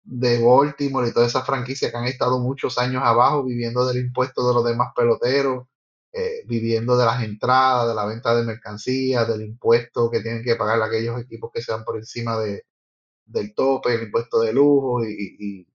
de 0.03 0.41
Baltimore 0.43 1.07
y 1.07 1.13
todas 1.13 1.29
esas 1.29 1.45
franquicias 1.45 1.91
que 1.91 1.97
han 1.97 2.05
estado 2.05 2.39
muchos 2.39 2.77
años 2.77 3.03
abajo 3.05 3.43
viviendo 3.43 3.86
del 3.86 4.05
impuesto 4.05 4.47
de 4.47 4.53
los 4.53 4.65
demás 4.65 4.89
peloteros, 4.95 5.67
eh, 6.12 6.43
viviendo 6.47 6.97
de 6.97 7.05
las 7.05 7.23
entradas, 7.23 7.88
de 7.88 7.95
la 7.95 8.05
venta 8.05 8.36
de 8.36 8.43
mercancías, 8.43 9.27
del 9.27 9.41
impuesto 9.43 10.12
que 10.12 10.21
tienen 10.21 10.43
que 10.43 10.55
pagar 10.55 10.81
aquellos 10.81 11.19
equipos 11.21 11.51
que 11.53 11.62
sean 11.62 11.83
por 11.83 11.97
encima 11.97 12.38
de, 12.39 12.65
del 13.25 13.53
tope, 13.55 13.95
el 13.95 14.03
impuesto 14.03 14.41
de 14.41 14.53
lujo 14.53 15.05
y, 15.05 15.38
y, 15.39 15.67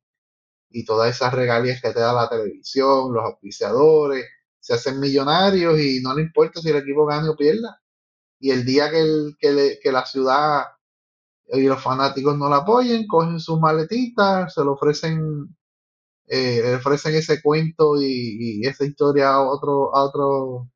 y 0.70 0.84
todas 0.84 1.14
esas 1.14 1.34
regalías 1.34 1.80
que 1.82 1.92
te 1.92 2.00
da 2.00 2.12
la 2.12 2.28
televisión, 2.28 3.12
los 3.14 3.24
auspiciadores, 3.24 4.26
se 4.60 4.74
hacen 4.74 5.00
millonarios 5.00 5.80
y 5.80 6.00
no 6.02 6.14
le 6.14 6.22
importa 6.22 6.60
si 6.60 6.70
el 6.70 6.76
equipo 6.76 7.06
gane 7.06 7.28
o 7.28 7.36
pierda. 7.36 7.80
Y 8.40 8.50
el 8.50 8.64
día 8.64 8.90
que, 8.90 9.00
el, 9.00 9.36
que, 9.38 9.52
le, 9.52 9.78
que 9.80 9.92
la 9.92 10.06
ciudad 10.06 10.64
y 11.50 11.62
los 11.62 11.82
fanáticos 11.82 12.36
no 12.36 12.48
la 12.48 12.58
apoyen, 12.58 13.06
cogen 13.06 13.40
sus 13.40 13.58
maletitas, 13.58 14.52
se 14.52 14.64
lo 14.64 14.72
ofrecen, 14.74 15.56
eh, 16.26 16.60
le 16.62 16.74
ofrecen 16.76 17.14
ese 17.14 17.42
cuento 17.42 18.00
y, 18.00 18.60
y 18.60 18.66
esa 18.66 18.84
historia 18.84 19.30
a 19.30 19.42
otro, 19.42 19.94
a 19.96 20.04
otro, 20.04 20.68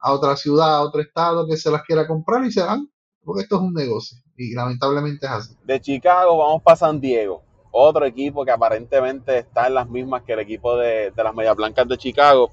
a 0.00 0.12
otra 0.12 0.36
ciudad, 0.36 0.76
a 0.76 0.82
otro 0.82 1.00
estado 1.00 1.46
que 1.46 1.56
se 1.56 1.70
las 1.70 1.82
quiera 1.84 2.06
comprar 2.06 2.44
y 2.44 2.52
se 2.52 2.62
van, 2.62 2.90
porque 3.24 3.42
esto 3.42 3.56
es 3.56 3.62
un 3.62 3.74
negocio 3.74 4.18
y 4.36 4.54
lamentablemente 4.54 5.26
es 5.26 5.32
así. 5.32 5.56
De 5.64 5.80
Chicago 5.80 6.36
vamos 6.38 6.62
para 6.62 6.76
San 6.76 7.00
Diego, 7.00 7.42
otro 7.70 8.04
equipo 8.04 8.44
que 8.44 8.50
aparentemente 8.50 9.38
está 9.38 9.68
en 9.68 9.74
las 9.74 9.88
mismas 9.88 10.24
que 10.24 10.32
el 10.32 10.40
equipo 10.40 10.76
de, 10.76 11.12
de 11.12 11.24
las 11.24 11.34
Medias 11.34 11.56
Blancas 11.56 11.86
de 11.86 11.96
Chicago. 11.96 12.50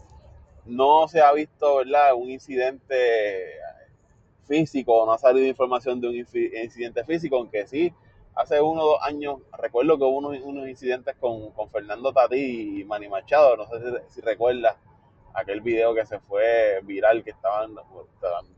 No 0.65 1.07
se 1.07 1.19
ha 1.19 1.31
visto, 1.33 1.77
¿verdad? 1.77 2.13
Un 2.15 2.29
incidente 2.29 2.95
físico, 4.49 5.05
no 5.05 5.13
ha 5.13 5.17
salido 5.17 5.47
información 5.47 6.01
de 6.01 6.09
un 6.09 6.15
incidente 6.15 7.05
físico, 7.05 7.37
aunque 7.37 7.67
sí, 7.67 7.93
hace 8.35 8.59
uno 8.59 8.81
o 8.81 8.87
dos 8.87 8.99
años, 9.03 9.37
recuerdo 9.57 9.97
que 9.97 10.03
hubo 10.03 10.17
unos, 10.17 10.37
unos 10.43 10.67
incidentes 10.67 11.15
con, 11.19 11.51
con 11.51 11.69
Fernando 11.69 12.11
Tatí 12.11 12.81
y 12.81 12.83
Manny 12.83 13.07
Machado, 13.07 13.55
no 13.55 13.67
sé 13.67 13.79
si, 13.79 14.15
si 14.15 14.21
recuerdas 14.21 14.75
aquel 15.33 15.61
video 15.61 15.93
que 15.93 16.05
se 16.05 16.19
fue 16.19 16.81
viral, 16.83 17.23
que 17.23 17.29
estaban, 17.31 17.75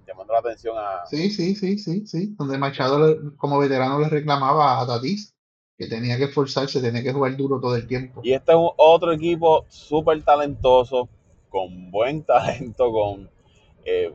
llamando 0.08 0.34
la 0.34 0.39
atención 0.39 0.75
a, 0.77 1.06
Sí, 1.06 1.30
sí, 1.30 1.56
sí, 1.56 1.77
sí, 1.77 2.08
sí, 2.08 2.36
donde 2.38 2.58
Machado 2.58 3.36
como 3.38 3.60
veterano 3.60 3.99
le 3.99 4.10
reclamaba 4.10 4.82
a 4.82 4.88
Tatis 4.88 5.36
que 5.77 5.88
tenía 5.88 6.17
que 6.17 6.25
esforzarse, 6.25 6.80
tenía 6.80 7.01
que 7.01 7.12
jugar 7.12 7.36
duro 7.36 7.60
todo 7.60 7.75
el 7.75 7.88
tiempo. 7.88 8.21
Y 8.23 8.34
este 8.34 8.51
es 8.51 8.58
otro 8.77 9.13
equipo 9.13 9.65
súper 9.67 10.23
talentoso, 10.23 11.10
con 11.49 11.89
buen 11.89 12.23
talento, 12.25 12.91
con 12.91 13.30
eh, 13.84 14.13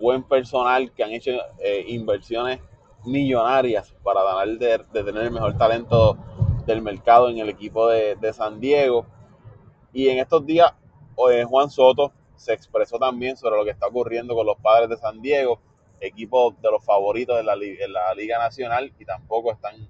buen 0.00 0.22
personal, 0.22 0.90
que 0.92 1.04
han 1.04 1.10
hecho 1.10 1.30
eh, 1.58 1.84
inversiones 1.88 2.58
millonarias 3.04 3.94
para 4.02 4.22
ganar 4.24 4.48
de, 4.58 4.78
de 4.92 5.04
tener 5.04 5.24
el 5.24 5.30
mejor 5.30 5.56
talento 5.56 6.16
del 6.66 6.82
mercado 6.82 7.28
en 7.28 7.38
el 7.38 7.48
equipo 7.48 7.88
de, 7.88 8.16
de 8.16 8.32
San 8.32 8.60
Diego. 8.60 9.06
Y 9.92 10.08
en 10.08 10.18
estos 10.18 10.44
días, 10.44 10.72
eh, 11.30 11.44
Juan 11.44 11.70
Soto 11.70 12.12
se 12.36 12.52
expresó 12.52 12.98
también 12.98 13.36
sobre 13.36 13.56
lo 13.56 13.64
que 13.64 13.70
está 13.70 13.86
ocurriendo 13.86 14.34
con 14.34 14.46
los 14.46 14.56
padres 14.56 14.88
de 14.88 14.96
San 14.96 15.20
Diego, 15.20 15.60
equipo 16.00 16.54
de 16.62 16.70
los 16.70 16.84
favoritos 16.84 17.38
en 17.38 17.46
la, 17.46 17.54
en 17.54 17.92
la 17.92 18.14
Liga 18.14 18.38
Nacional, 18.38 18.92
y 18.98 19.04
tampoco 19.04 19.52
están 19.52 19.88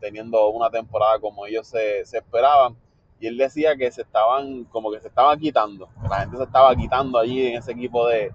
teniendo 0.00 0.48
una 0.48 0.70
temporada 0.70 1.18
como 1.20 1.46
ellos 1.46 1.66
se, 1.66 2.04
se 2.06 2.18
esperaban. 2.18 2.76
Y 3.18 3.26
él 3.26 3.36
decía 3.36 3.76
que 3.76 3.90
se 3.90 4.00
estaban, 4.00 4.64
como 4.64 4.90
que 4.90 5.00
se 5.00 5.08
estaba 5.08 5.36
quitando, 5.36 5.88
que 6.00 6.08
la 6.08 6.20
gente 6.20 6.38
se 6.38 6.44
estaba 6.44 6.74
quitando 6.74 7.18
allí 7.18 7.48
en 7.48 7.58
ese 7.58 7.72
equipo 7.72 8.06
de, 8.06 8.32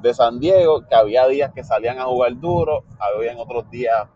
de 0.00 0.14
San 0.14 0.38
Diego, 0.38 0.86
que 0.86 0.94
había 0.94 1.26
días 1.26 1.52
que 1.52 1.64
salían 1.64 1.98
a 1.98 2.04
jugar 2.04 2.38
duro, 2.38 2.84
había 2.98 3.36
otros 3.36 3.70
días 3.70 4.08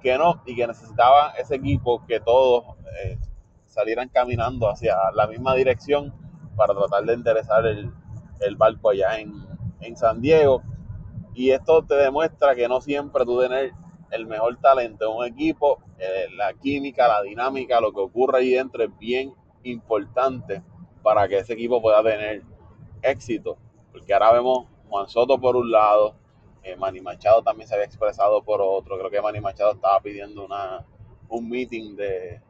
que 0.00 0.16
no, 0.16 0.42
y 0.46 0.54
que 0.54 0.66
necesitaban 0.66 1.32
ese 1.38 1.56
equipo 1.56 2.04
que 2.06 2.20
todos 2.20 2.64
eh, 3.02 3.18
salieran 3.66 4.08
caminando 4.08 4.68
hacia 4.68 4.96
la 5.14 5.26
misma 5.26 5.54
dirección 5.54 6.12
para 6.56 6.74
tratar 6.74 7.04
de 7.04 7.14
enderezar 7.14 7.66
el, 7.66 7.92
el 8.40 8.56
barco 8.56 8.90
allá 8.90 9.18
en, 9.18 9.32
en 9.80 9.96
San 9.96 10.20
Diego. 10.20 10.62
Y 11.34 11.50
esto 11.50 11.84
te 11.84 11.94
demuestra 11.94 12.54
que 12.54 12.68
no 12.68 12.80
siempre 12.80 13.24
tú 13.24 13.40
tener 13.40 13.72
el 14.10 14.26
mejor 14.26 14.56
talento 14.60 15.10
en 15.10 15.16
un 15.18 15.24
equipo, 15.26 15.78
eh, 15.98 16.26
la 16.36 16.52
química, 16.54 17.06
la 17.06 17.22
dinámica, 17.22 17.80
lo 17.80 17.92
que 17.92 18.00
ocurre 18.00 18.38
ahí 18.38 18.50
dentro 18.50 18.82
es 18.82 18.98
bien 18.98 19.34
importante 19.62 20.62
para 21.02 21.28
que 21.28 21.38
ese 21.38 21.52
equipo 21.52 21.80
pueda 21.80 22.02
tener 22.02 22.42
éxito. 23.02 23.56
Porque 23.92 24.12
ahora 24.14 24.32
vemos 24.32 24.66
Juan 24.88 25.08
Soto 25.08 25.38
por 25.40 25.56
un 25.56 25.70
lado, 25.70 26.14
eh, 26.62 26.76
Manny 26.76 27.00
Machado 27.00 27.42
también 27.42 27.68
se 27.68 27.74
había 27.74 27.86
expresado 27.86 28.42
por 28.42 28.60
otro. 28.60 28.98
Creo 28.98 29.10
que 29.10 29.20
Manny 29.20 29.40
Machado 29.40 29.72
estaba 29.72 30.00
pidiendo 30.00 30.44
una, 30.44 30.84
un 31.28 31.48
meeting 31.48 31.96
de, 31.96 32.40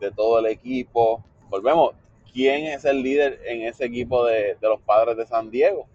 de 0.00 0.10
todo 0.10 0.38
el 0.38 0.46
equipo. 0.46 1.22
Volvemos, 1.48 1.94
¿quién 2.32 2.66
es 2.66 2.84
el 2.84 3.02
líder 3.02 3.40
en 3.44 3.62
ese 3.62 3.84
equipo 3.84 4.24
de, 4.24 4.56
de 4.60 4.68
los 4.68 4.80
padres 4.80 5.16
de 5.16 5.26
San 5.26 5.50
Diego? 5.50 5.86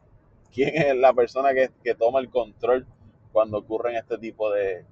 ¿Quién 0.53 0.75
es 0.75 0.95
la 0.95 1.13
persona 1.13 1.53
que, 1.53 1.69
que 1.83 1.95
toma 1.95 2.19
el 2.19 2.29
control 2.29 2.85
cuando 3.31 3.57
ocurren 3.57 3.95
este 3.95 4.17
tipo 4.17 4.49
de, 4.51 4.85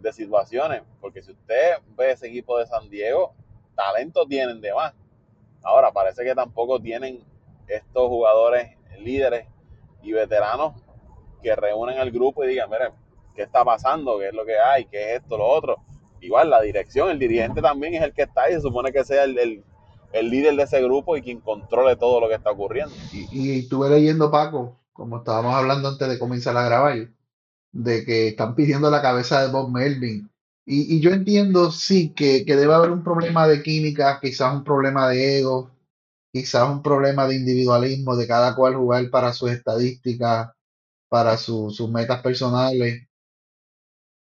de 0.00 0.12
situaciones? 0.12 0.82
Porque 1.00 1.22
si 1.22 1.32
usted 1.32 1.74
ve 1.96 2.12
ese 2.12 2.28
equipo 2.28 2.58
de 2.58 2.66
San 2.66 2.88
Diego, 2.88 3.32
talento 3.74 4.26
tienen 4.26 4.60
de 4.60 4.72
más. 4.72 4.94
Ahora, 5.62 5.92
parece 5.92 6.24
que 6.24 6.34
tampoco 6.34 6.80
tienen 6.80 7.22
estos 7.68 8.08
jugadores 8.08 8.76
líderes 8.98 9.46
y 10.04 10.12
veteranos 10.12 10.74
que 11.42 11.56
reúnen 11.56 11.98
al 11.98 12.10
grupo 12.10 12.44
y 12.44 12.48
digan, 12.48 12.70
miren, 12.70 12.92
¿qué 13.34 13.42
está 13.42 13.64
pasando? 13.64 14.18
¿Qué 14.18 14.28
es 14.28 14.34
lo 14.34 14.44
que 14.44 14.58
hay? 14.58 14.84
¿Qué 14.86 15.14
es 15.14 15.22
esto? 15.22 15.36
Lo 15.36 15.46
otro. 15.46 15.76
Igual 16.20 16.48
la 16.50 16.62
dirección, 16.62 17.10
el 17.10 17.18
dirigente 17.18 17.60
también 17.60 17.94
es 17.94 18.02
el 18.02 18.14
que 18.14 18.22
está 18.22 18.42
ahí, 18.42 18.54
se 18.54 18.62
supone 18.62 18.92
que 18.92 19.04
sea 19.04 19.24
el, 19.24 19.38
el, 19.38 19.64
el 20.12 20.30
líder 20.30 20.56
de 20.56 20.62
ese 20.62 20.82
grupo 20.82 21.16
y 21.16 21.22
quien 21.22 21.40
controle 21.40 21.96
todo 21.96 22.20
lo 22.20 22.28
que 22.28 22.34
está 22.34 22.50
ocurriendo. 22.50 22.94
Y, 23.12 23.28
y 23.30 23.58
estuve 23.60 23.90
leyendo, 23.90 24.30
Paco, 24.30 24.78
como 24.92 25.18
estábamos 25.18 25.54
hablando 25.54 25.88
antes 25.88 26.08
de 26.08 26.18
comenzar 26.18 26.56
a 26.56 26.64
grabar, 26.64 26.96
de 27.72 28.04
que 28.04 28.28
están 28.28 28.54
pidiendo 28.54 28.90
la 28.90 29.02
cabeza 29.02 29.42
de 29.42 29.52
Bob 29.52 29.70
Melvin. 29.70 30.30
Y, 30.64 30.96
y 30.96 31.00
yo 31.00 31.10
entiendo, 31.10 31.70
sí, 31.70 32.14
que, 32.14 32.46
que 32.46 32.56
debe 32.56 32.72
haber 32.72 32.90
un 32.90 33.04
problema 33.04 33.46
de 33.46 33.62
química, 33.62 34.18
quizás 34.22 34.54
un 34.54 34.64
problema 34.64 35.08
de 35.08 35.40
ego, 35.40 35.72
quizás 36.34 36.68
un 36.70 36.82
problema 36.82 37.26
de 37.28 37.36
individualismo, 37.38 38.16
de 38.16 38.28
cada 38.28 38.56
cual 38.56 38.76
jugar 38.76 39.10
para 39.10 39.32
sus 39.34 39.52
estadísticas, 39.52 40.50
para 41.10 41.36
su- 41.38 41.70
sus 41.70 41.90
metas 41.90 42.22
personales 42.22 43.08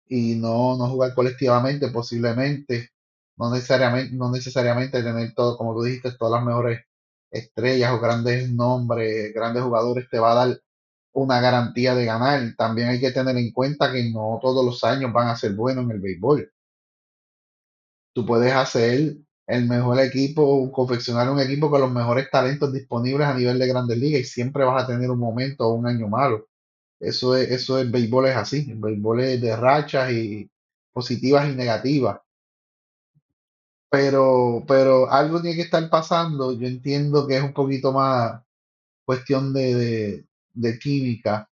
y 0.07 0.35
no, 0.37 0.77
no 0.77 0.89
jugar 0.89 1.15
colectivamente, 1.15 1.89
posiblemente. 1.91 2.91
No 3.37 3.51
necesariamente, 3.53 4.15
no 4.17 4.31
necesariamente 4.31 5.03
tener 5.03 5.33
todo, 5.35 5.57
como 5.57 5.75
tú 5.75 5.83
dijiste, 5.85 6.13
todas 6.19 6.33
las 6.41 6.45
mejores 6.47 6.81
estrellas 7.31 7.93
o 7.93 8.01
grandes 8.01 8.51
nombres, 8.51 9.33
grandes 9.35 9.63
jugadores 9.63 10.09
te 10.11 10.19
va 10.19 10.33
a 10.33 10.47
dar 10.47 10.61
una 11.15 11.41
garantía 11.41 11.95
de 11.95 12.05
ganar. 12.07 12.55
También 12.57 12.89
hay 12.91 13.01
que 13.01 13.13
tener 13.13 13.37
en 13.37 13.53
cuenta 13.53 13.93
que 13.93 14.11
no 14.13 14.39
todos 14.43 14.65
los 14.65 14.85
años 14.85 15.13
van 15.13 15.29
a 15.29 15.37
ser 15.37 15.55
buenos 15.55 15.85
en 15.85 15.93
el 15.93 16.01
béisbol. 16.01 16.53
Tú 18.13 18.27
puedes 18.27 18.53
hacer 18.53 19.17
el 19.49 19.67
mejor 19.69 20.01
equipo, 20.01 20.73
confeccionar 20.73 21.31
un 21.31 21.41
equipo 21.41 21.71
con 21.71 21.83
los 21.83 21.93
mejores 21.93 22.31
talentos 22.31 22.73
disponibles 22.73 23.29
a 23.29 23.35
nivel 23.35 23.59
de 23.61 23.69
grandes 23.69 23.99
ligas 23.99 24.23
y 24.23 24.25
siempre 24.25 24.65
vas 24.65 24.85
a 24.85 24.89
tener 24.89 25.11
un 25.11 25.19
momento 25.21 25.67
o 25.69 25.75
un 25.75 25.89
año 25.89 26.09
malo. 26.09 26.49
Eso 27.01 27.37
es, 27.37 27.51
eso 27.51 27.79
es, 27.81 27.91
béisbol 27.91 28.27
es 28.29 28.37
así, 28.37 28.69
el 28.71 28.79
béisbol 28.81 29.21
es 29.23 29.41
de 29.43 29.57
rachas 29.57 30.13
y 30.13 30.51
positivas 30.93 31.49
y 31.51 31.57
negativas. 31.57 32.21
Pero, 33.91 34.65
pero 34.67 35.11
algo 35.11 35.41
tiene 35.41 35.57
que 35.57 35.63
estar 35.63 35.89
pasando. 35.91 36.53
Yo 36.53 36.67
entiendo 36.67 37.27
que 37.27 37.37
es 37.39 37.43
un 37.43 37.53
poquito 37.55 37.93
más 37.93 38.43
cuestión 39.07 39.53
de, 39.55 40.27
de, 40.55 40.79
química, 40.81 41.51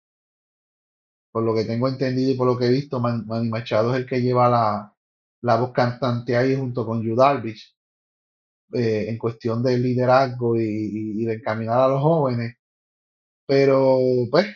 por 1.31 1.43
lo 1.43 1.53
que 1.55 1.63
tengo 1.65 1.87
entendido 1.87 2.31
y 2.31 2.35
por 2.35 2.47
lo 2.47 2.57
que 2.57 2.65
he 2.65 2.69
visto, 2.71 2.99
Man- 2.99 3.25
Manny 3.27 3.49
Machado 3.49 3.93
es 3.93 4.01
el 4.01 4.05
que 4.07 4.21
lleva 4.21 4.49
la, 4.49 4.93
la 5.41 5.55
voz 5.57 5.71
cantante 5.71 6.35
ahí 6.35 6.55
junto 6.55 6.85
con 6.85 7.01
Yu 7.01 7.15
eh, 8.73 9.07
en 9.09 9.17
cuestión 9.17 9.63
de 9.63 9.77
liderazgo 9.77 10.55
y, 10.57 10.61
y- 11.21 11.25
de 11.25 11.35
encaminar 11.35 11.79
a 11.81 11.87
los 11.89 12.01
jóvenes. 12.01 12.55
Pero, 13.45 13.99
pues, 14.31 14.47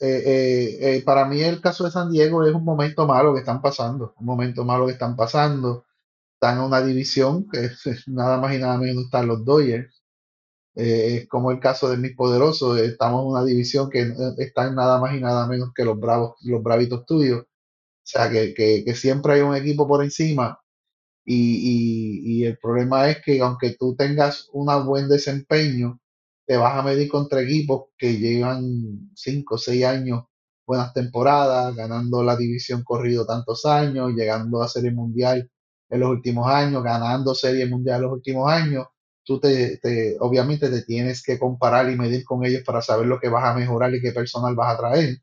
eh, 0.00 0.78
eh, 0.80 1.02
para 1.04 1.26
mí 1.26 1.42
el 1.42 1.60
caso 1.60 1.84
de 1.84 1.90
San 1.92 2.10
Diego 2.12 2.44
es 2.46 2.54
un 2.54 2.64
momento 2.64 3.06
malo 3.06 3.34
que 3.34 3.40
están 3.40 3.62
pasando, 3.62 4.14
un 4.18 4.26
momento 4.26 4.64
malo 4.64 4.86
que 4.86 4.92
están 4.94 5.16
pasando. 5.16 5.86
Están 6.34 6.58
en 6.58 6.64
una 6.64 6.82
división 6.82 7.48
que 7.50 7.66
es, 7.66 8.08
nada 8.08 8.38
más 8.38 8.54
y 8.54 8.58
nada 8.58 8.78
menos 8.78 9.04
están 9.06 9.28
los 9.28 9.44
Dodgers. 9.44 10.02
Eh, 10.76 11.26
como 11.28 11.50
el 11.50 11.60
caso 11.60 11.90
de 11.90 11.96
mis 11.98 12.14
poderosos, 12.16 12.78
estamos 12.80 13.22
en 13.24 13.28
una 13.32 13.44
división 13.44 13.90
que 13.90 14.12
están 14.38 14.74
nada 14.76 15.00
más 15.00 15.14
y 15.16 15.20
nada 15.20 15.46
menos 15.48 15.72
que 15.74 15.84
los 15.84 15.98
bravos, 16.00 16.36
los 16.42 16.62
bravitos 16.62 17.04
tuyos. 17.06 17.42
O 17.42 17.46
sea 18.04 18.30
que, 18.30 18.54
que 18.54 18.94
siempre 18.96 19.34
hay 19.34 19.42
un 19.42 19.56
equipo 19.56 19.88
por 19.88 20.04
encima 20.04 20.60
y, 21.36 22.40
y- 22.40 22.42
y 22.42 22.44
el 22.46 22.58
problema 22.58 23.08
es 23.10 23.18
que 23.24 23.40
aunque 23.40 23.76
tú 23.78 23.94
tengas 23.96 24.48
un 24.52 24.68
buen 24.86 25.08
desempeño, 25.08 26.00
te 26.46 26.56
vas 26.56 26.76
a 26.78 26.82
medir 26.82 27.08
contra 27.10 27.42
equipos 27.42 27.86
que 27.98 28.14
llevan 28.18 29.10
5 29.14 29.56
o 29.56 29.58
6 29.58 29.84
años, 29.84 30.24
buenas 30.66 30.92
temporadas, 30.94 31.74
ganando 31.76 32.22
la 32.22 32.36
división 32.36 32.82
corrido 32.84 33.26
tantos 33.26 33.64
años, 33.66 34.12
llegando 34.14 34.62
a 34.62 34.68
Serie 34.68 34.90
Mundial 34.92 35.50
en 35.90 36.00
los 36.00 36.10
últimos 36.10 36.48
años, 36.48 36.82
ganando 36.82 37.34
Serie 37.34 37.66
Mundial 37.66 37.96
en 37.98 38.02
los 38.04 38.12
últimos 38.12 38.50
años. 38.50 38.86
Tú 39.24 39.38
te, 39.40 39.78
te- 39.78 40.16
obviamente 40.20 40.70
te 40.70 40.82
tienes 40.82 41.22
que 41.22 41.38
comparar 41.38 41.90
y 41.90 41.96
medir 41.96 42.24
con 42.24 42.44
ellos 42.44 42.62
para 42.64 42.80
saber 42.82 43.06
lo 43.06 43.20
que 43.20 43.28
vas 43.28 43.44
a 43.44 43.54
mejorar 43.54 43.94
y 43.94 44.00
qué 44.00 44.12
personal 44.12 44.54
vas 44.54 44.74
a 44.74 44.78
traer. 44.78 45.18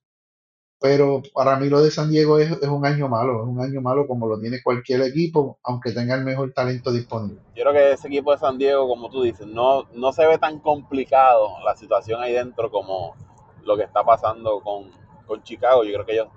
Pero 0.80 1.22
para 1.34 1.58
mí 1.58 1.70
lo 1.70 1.82
de 1.82 1.90
San 1.90 2.10
Diego 2.10 2.38
es, 2.38 2.52
es 2.52 2.68
un 2.68 2.86
año 2.86 3.08
malo, 3.08 3.44
es 3.44 3.48
un 3.48 3.62
año 3.62 3.82
malo 3.82 4.06
como 4.08 4.28
lo 4.28 4.40
tiene 4.40 4.62
cualquier 4.62 5.02
equipo, 5.02 5.58
aunque 5.64 5.92
tenga 5.92 6.16
el 6.16 6.24
mejor 6.24 6.52
talento 6.54 6.92
disponible. 6.92 7.40
Yo 7.56 7.64
creo 7.64 7.74
que 7.74 7.92
ese 7.94 8.08
equipo 8.08 8.32
de 8.32 8.38
San 8.38 8.58
Diego, 8.58 8.88
como 8.88 9.10
tú 9.10 9.24
dices, 9.24 9.48
no, 9.48 9.84
no 9.94 10.12
se 10.12 10.28
ve 10.28 10.38
tan 10.38 10.60
complicado 10.60 11.54
la 11.64 11.76
situación 11.76 12.22
ahí 12.22 12.34
dentro 12.34 12.70
como 12.70 13.16
lo 13.64 13.78
que 13.78 13.84
está 13.84 14.04
pasando 14.04 14.60
con, 14.60 14.92
con 15.26 15.42
Chicago. 15.44 15.84
Yo 15.84 15.94
creo 15.94 16.06
que 16.06 16.14
ellos 16.14 16.28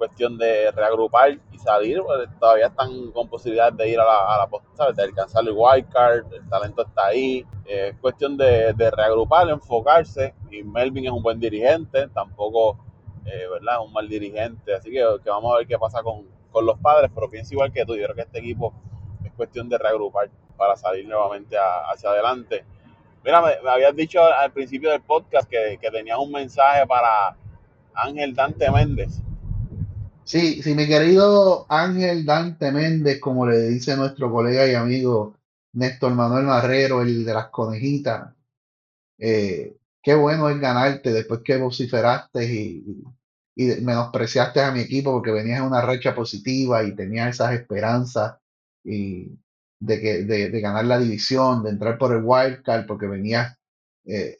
cuestión 0.00 0.38
de 0.38 0.70
reagrupar 0.70 1.38
y 1.52 1.58
salir, 1.58 2.00
pues, 2.02 2.26
todavía 2.40 2.68
están 2.68 3.12
con 3.12 3.28
posibilidades 3.28 3.76
de 3.76 3.90
ir 3.90 4.00
a 4.00 4.04
la, 4.06 4.34
a 4.34 4.38
la 4.38 4.46
post, 4.46 4.64
de 4.96 5.02
alcanzar 5.02 5.44
el 5.44 5.52
wildcard, 5.54 6.32
el 6.32 6.48
talento 6.48 6.82
está 6.86 7.08
ahí, 7.08 7.44
es 7.66 7.94
cuestión 8.00 8.34
de, 8.38 8.72
de, 8.72 8.90
reagrupar, 8.90 9.50
enfocarse, 9.50 10.34
y 10.50 10.62
Melvin 10.62 11.04
es 11.04 11.12
un 11.12 11.22
buen 11.22 11.38
dirigente, 11.38 12.08
tampoco, 12.14 12.78
eh, 13.24 13.46
¿verdad? 13.50 13.82
Un 13.84 13.92
mal 13.92 14.08
dirigente, 14.08 14.74
así 14.74 14.90
que, 14.90 15.04
que, 15.22 15.30
vamos 15.30 15.54
a 15.54 15.58
ver 15.58 15.66
qué 15.66 15.78
pasa 15.78 16.02
con, 16.02 16.26
con 16.50 16.66
los 16.66 16.78
padres, 16.78 17.10
pero 17.14 17.30
pienso 17.30 17.54
igual 17.54 17.72
que 17.72 17.84
tú, 17.84 17.96
yo 17.96 18.04
creo 18.04 18.16
que 18.16 18.22
este 18.22 18.38
equipo 18.38 18.72
es 19.24 19.32
cuestión 19.32 19.68
de 19.68 19.78
reagrupar 19.78 20.30
para 20.56 20.76
salir 20.76 21.06
nuevamente 21.06 21.56
hacia 21.92 22.10
adelante. 22.10 22.64
Mira, 23.24 23.42
me, 23.42 23.70
habías 23.70 23.94
dicho 23.94 24.22
al 24.22 24.52
principio 24.52 24.90
del 24.90 25.02
podcast 25.02 25.48
que, 25.48 25.78
que 25.80 25.90
tenías 25.90 26.18
un 26.18 26.32
mensaje 26.32 26.86
para 26.86 27.36
Ángel 27.94 28.34
Dante 28.34 28.70
Méndez. 28.70 29.20
Sí, 30.24 30.62
sí, 30.62 30.74
mi 30.74 30.86
querido 30.86 31.66
Ángel 31.68 32.24
Dante 32.24 32.70
Méndez, 32.70 33.20
como 33.20 33.46
le 33.46 33.68
dice 33.68 33.96
nuestro 33.96 34.30
colega 34.30 34.66
y 34.66 34.74
amigo 34.74 35.34
Néstor 35.72 36.14
Manuel 36.14 36.44
Marrero, 36.44 37.02
el 37.02 37.24
de 37.24 37.34
las 37.34 37.48
conejitas, 37.48 38.34
eh, 39.18 39.76
qué 40.02 40.14
bueno 40.14 40.48
es 40.48 40.60
ganarte 40.60 41.12
después 41.12 41.40
que 41.44 41.56
vociferaste 41.58 42.44
y, 42.44 42.84
y, 43.56 43.66
menospreciaste 43.82 44.60
a 44.60 44.72
mi 44.72 44.80
equipo 44.80 45.12
porque 45.12 45.32
venías 45.32 45.60
en 45.60 45.66
una 45.66 45.82
racha 45.82 46.14
positiva 46.14 46.82
y 46.84 46.94
tenías 46.94 47.34
esas 47.34 47.54
esperanzas 47.54 48.38
y 48.84 49.28
de, 49.78 50.00
que, 50.00 50.24
de, 50.24 50.60
ganar 50.60 50.84
la 50.84 50.98
división, 50.98 51.62
de 51.62 51.70
entrar 51.70 51.98
por 51.98 52.14
el 52.14 52.22
wildcard 52.24 52.86
porque 52.86 53.06
venías 53.06 53.56
eh, 54.04 54.36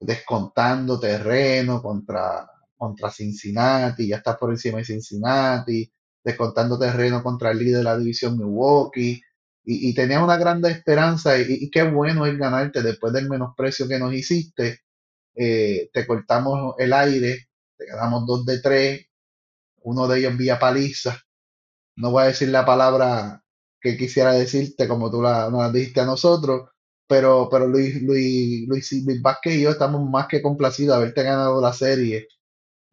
descontando 0.00 1.00
terreno 1.00 1.82
contra 1.82 2.48
contra 2.78 3.10
Cincinnati, 3.10 4.08
ya 4.08 4.18
está 4.18 4.38
por 4.38 4.50
encima 4.50 4.78
de 4.78 4.84
Cincinnati, 4.84 5.92
descontando 6.24 6.78
terreno 6.78 7.22
contra 7.22 7.50
el 7.50 7.58
líder 7.58 7.78
de 7.78 7.84
la 7.84 7.98
división 7.98 8.38
Milwaukee, 8.38 9.20
y, 9.68 9.90
y 9.90 9.94
tenías 9.94 10.22
una 10.22 10.38
gran 10.38 10.64
esperanza, 10.64 11.38
y, 11.38 11.70
qué 11.70 11.82
bueno 11.82 12.24
es 12.26 12.38
ganarte 12.38 12.82
después 12.82 13.12
del 13.12 13.28
menosprecio 13.28 13.86
que 13.86 13.98
nos 13.98 14.14
hiciste, 14.14 14.80
eh, 15.36 15.90
te 15.92 16.06
cortamos 16.06 16.74
el 16.78 16.92
aire, 16.94 17.48
te 17.76 17.84
quedamos 17.86 18.26
dos 18.26 18.46
de 18.46 18.60
tres, 18.60 19.06
uno 19.82 20.08
de 20.08 20.20
ellos 20.20 20.38
vía 20.38 20.58
paliza, 20.58 21.20
no 21.96 22.12
voy 22.12 22.24
a 22.24 22.26
decir 22.28 22.48
la 22.48 22.64
palabra 22.64 23.44
que 23.80 23.96
quisiera 23.98 24.32
decirte 24.32 24.88
como 24.88 25.10
tú 25.10 25.22
la, 25.22 25.50
la 25.50 25.70
dijiste 25.70 26.00
a 26.00 26.06
nosotros, 26.06 26.70
pero, 27.06 27.48
pero 27.50 27.66
Luis, 27.68 28.02
Luis, 28.02 28.66
Luis, 28.68 28.92
Luis 29.04 29.22
Vázquez 29.22 29.56
y 29.56 29.62
yo 29.62 29.70
estamos 29.70 30.08
más 30.08 30.28
que 30.28 30.42
complacidos 30.42 30.96
de 30.96 31.02
haberte 31.02 31.22
ganado 31.24 31.60
la 31.60 31.72
serie 31.74 32.28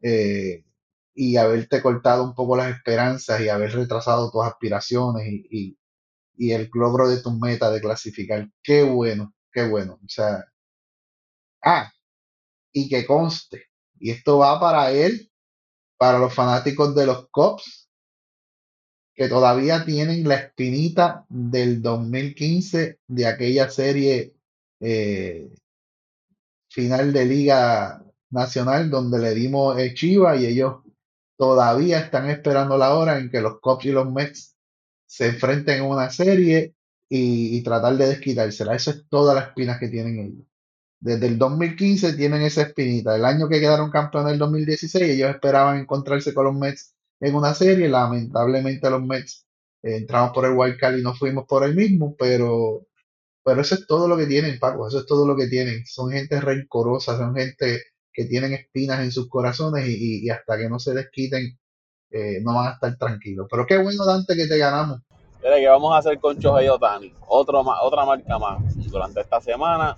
eh, 0.01 0.65
y 1.13 1.37
haberte 1.37 1.81
cortado 1.81 2.23
un 2.25 2.35
poco 2.35 2.57
las 2.57 2.75
esperanzas 2.75 3.41
y 3.41 3.49
haber 3.49 3.73
retrasado 3.73 4.31
tus 4.31 4.43
aspiraciones 4.45 5.27
y, 5.27 5.47
y, 5.51 5.77
el 6.37 6.69
logro 6.73 7.09
de 7.09 7.21
tu 7.21 7.31
meta 7.31 7.71
de 7.71 7.81
clasificar. 7.81 8.49
Qué 8.63 8.83
bueno, 8.83 9.33
qué 9.51 9.67
bueno. 9.67 9.93
O 10.03 10.07
sea, 10.07 10.45
ah, 11.63 11.91
y 12.73 12.89
que 12.89 13.05
conste, 13.05 13.67
y 13.99 14.11
esto 14.11 14.39
va 14.39 14.59
para 14.59 14.91
él, 14.91 15.31
para 15.97 16.19
los 16.19 16.33
fanáticos 16.33 16.95
de 16.95 17.05
los 17.05 17.29
Cops, 17.29 17.89
que 19.15 19.29
todavía 19.29 19.85
tienen 19.85 20.27
la 20.27 20.35
espinita 20.35 21.25
del 21.29 21.81
2015 21.81 22.99
de 23.07 23.25
aquella 23.25 23.69
serie 23.69 24.35
eh, 24.81 25.55
final 26.69 27.13
de 27.13 27.25
liga 27.25 28.03
nacional 28.29 28.89
donde 28.89 29.19
le 29.19 29.33
dimos 29.33 29.77
Chiva 29.93 30.35
y 30.35 30.45
ellos 30.45 30.83
todavía 31.37 31.99
están 31.99 32.29
esperando 32.29 32.77
la 32.77 32.93
hora 32.93 33.17
en 33.17 33.29
que 33.29 33.39
los 33.39 33.59
Cubs 33.61 33.85
y 33.85 33.91
los 33.91 34.11
Mets 34.11 34.54
se 35.05 35.27
enfrenten 35.27 35.77
en 35.79 35.85
una 35.89 36.09
serie 36.09 36.75
y, 37.09 37.61
tratar 37.63 37.97
de 37.97 38.07
desquitársela. 38.07 38.75
Eso 38.75 38.91
es 38.91 39.05
todas 39.09 39.35
las 39.35 39.49
espinas 39.49 39.79
que 39.79 39.89
tienen 39.89 40.19
ellos. 40.19 40.45
Desde 40.99 41.27
el 41.27 41.37
2015 41.37 42.13
tienen 42.13 42.41
esa 42.41 42.63
espinita. 42.63 43.15
El 43.15 43.25
año 43.25 43.47
que 43.47 43.59
quedaron 43.59 43.91
campeones 43.91 44.33
el 44.33 44.39
2016, 44.39 45.03
ellos 45.03 45.29
esperaban 45.29 45.79
encontrarse 45.79 46.33
con 46.33 46.45
los 46.45 46.55
Mets 46.55 46.95
en 47.19 47.35
una 47.35 47.53
serie. 47.53 47.89
Lamentablemente 47.89 48.89
los 48.89 49.03
Mets 49.03 49.45
eh, 49.83 49.97
entramos 49.97 50.31
por 50.33 50.45
el 50.45 50.53
Wild 50.57 50.77
Card 50.79 50.97
y 50.97 51.03
no 51.03 51.13
fuimos 51.13 51.45
por 51.47 51.63
el 51.63 51.75
mismo, 51.75 52.15
pero, 52.17 52.87
pero 53.43 53.61
eso 53.61 53.75
es 53.75 53.87
todo 53.87 54.07
lo 54.07 54.17
que 54.17 54.25
tienen, 54.25 54.59
Paco. 54.59 54.87
Eso 54.87 54.99
es 54.99 55.05
todo 55.05 55.27
lo 55.27 55.35
que 55.35 55.47
tienen. 55.47 55.85
Son 55.85 56.11
gente 56.11 56.41
rencorosa, 56.41 57.17
son 57.17 57.35
gente 57.35 57.83
que 58.15 58.25
tienen 58.25 58.53
espinas 58.53 59.01
en 59.01 59.11
sus 59.11 59.29
corazones 59.29 59.87
y, 59.87 60.29
hasta 60.29 60.57
que 60.57 60.69
no 60.69 60.79
se 60.79 60.93
desquiten 60.93 61.59
eh, 62.15 62.39
no 62.41 62.55
van 62.55 62.67
a 62.67 62.71
estar 62.71 62.95
tranquilos. 62.95 63.45
Pero 63.51 63.65
qué 63.65 63.77
bueno, 63.77 64.05
Dante, 64.05 64.37
que 64.37 64.47
te 64.47 64.57
ganamos. 64.57 65.01
¿qué 65.41 65.67
vamos 65.67 65.93
a 65.93 65.97
hacer 65.97 66.17
con 66.17 66.39
Chohei 66.39 66.69
Otani? 66.69 67.13
Otro, 67.27 67.59
otra 67.59 68.05
marca 68.05 68.39
más. 68.39 68.89
Durante 68.89 69.19
esta 69.19 69.41
semana, 69.41 69.97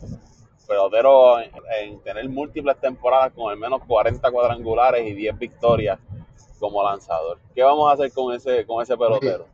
pelotero 0.67 1.39
en, 1.39 1.51
en, 1.79 1.99
tener 2.01 2.27
múltiples 2.27 2.75
temporadas 2.81 3.31
con 3.33 3.51
al 3.51 3.57
menos 3.57 3.81
40 3.87 4.31
cuadrangulares 4.31 5.07
y 5.07 5.13
10 5.13 5.37
victorias 5.37 5.99
como 6.59 6.83
lanzador. 6.83 7.37
¿Qué 7.53 7.61
vamos 7.61 7.89
a 7.89 7.93
hacer 7.93 8.11
con 8.11 8.33
ese, 8.33 8.65
con 8.65 8.81
ese 8.81 8.97
pelotero? 8.97 9.45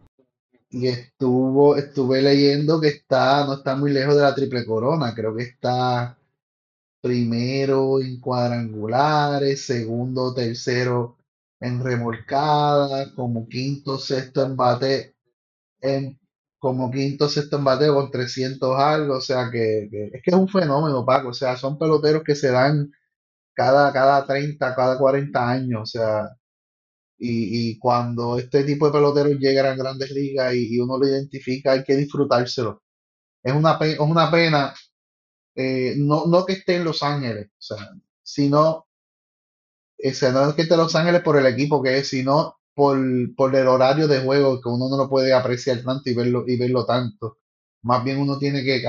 Y 0.69 0.87
estuvo, 0.87 1.75
estuve 1.75 2.21
leyendo 2.21 2.79
que 2.79 2.87
está, 2.87 3.45
no 3.45 3.55
está 3.55 3.75
muy 3.75 3.91
lejos 3.91 4.15
de 4.15 4.21
la 4.21 4.33
triple 4.33 4.65
corona, 4.65 5.13
creo 5.13 5.35
que 5.35 5.43
está 5.43 6.17
primero 7.01 7.99
en 7.99 8.21
cuadrangulares, 8.21 9.65
segundo, 9.65 10.33
tercero 10.33 11.17
en 11.63 11.83
remolcada, 11.83 13.13
como 13.15 13.47
quinto, 13.47 13.97
sexto 13.97 14.43
en 14.45 14.55
bate, 14.57 15.15
en, 15.81 16.19
como 16.59 16.91
quinto, 16.91 17.29
sexto 17.29 17.57
en 17.57 17.63
bate 17.65 17.87
con 17.87 18.11
300 18.11 18.77
algo, 18.79 19.17
o 19.17 19.21
sea 19.21 19.49
que, 19.51 19.89
es 20.13 20.21
que 20.23 20.31
es 20.31 20.35
un 20.35 20.49
fenómeno, 20.49 21.05
Paco, 21.05 21.29
o 21.29 21.33
sea, 21.33 21.55
son 21.57 21.77
peloteros 21.79 22.23
que 22.23 22.35
se 22.35 22.51
dan 22.51 22.91
cada, 23.53 23.93
cada 23.93 24.25
30, 24.25 24.75
cada 24.75 24.97
40 24.97 25.49
años, 25.49 25.81
o 25.83 25.85
sea, 25.85 26.29
y, 27.17 27.71
y 27.71 27.79
cuando 27.79 28.37
este 28.39 28.63
tipo 28.65 28.87
de 28.87 28.93
peloteros 28.93 29.33
llegan 29.39 29.67
a 29.67 29.75
grandes 29.75 30.11
ligas 30.11 30.53
y, 30.55 30.79
uno 30.79 30.97
lo 30.97 31.07
identifica, 31.07 31.73
hay 31.73 31.83
que 31.83 31.95
disfrutárselo. 31.95 32.83
Es 33.43 33.53
una, 33.53 33.77
es 33.81 33.99
una 33.99 34.31
pena 34.31 34.73
eh, 35.55 35.95
no, 35.97 36.25
no 36.27 36.45
que 36.45 36.53
esté 36.53 36.77
en 36.77 36.85
Los 36.85 37.03
Ángeles, 37.03 37.47
o 37.47 37.61
sea, 37.61 37.91
sino, 38.23 38.87
ese, 40.03 40.31
no 40.31 40.55
que 40.55 40.63
esté 40.63 40.77
Los 40.77 40.95
Ángeles 40.95 41.21
por 41.21 41.37
el 41.37 41.45
equipo 41.45 41.81
que 41.81 41.97
es, 41.99 42.09
sino 42.09 42.57
por, 42.75 42.97
por 43.35 43.55
el 43.55 43.67
horario 43.67 44.07
de 44.07 44.19
juego 44.19 44.59
que 44.61 44.69
uno 44.69 44.89
no 44.89 44.97
lo 44.97 45.09
puede 45.09 45.33
apreciar 45.33 45.81
tanto 45.83 46.09
y 46.09 46.13
verlo, 46.13 46.43
y 46.47 46.57
verlo 46.57 46.85
tanto. 46.85 47.37
Más 47.83 48.03
bien 48.03 48.19
uno 48.19 48.37
tiene 48.37 48.63
que, 48.63 48.83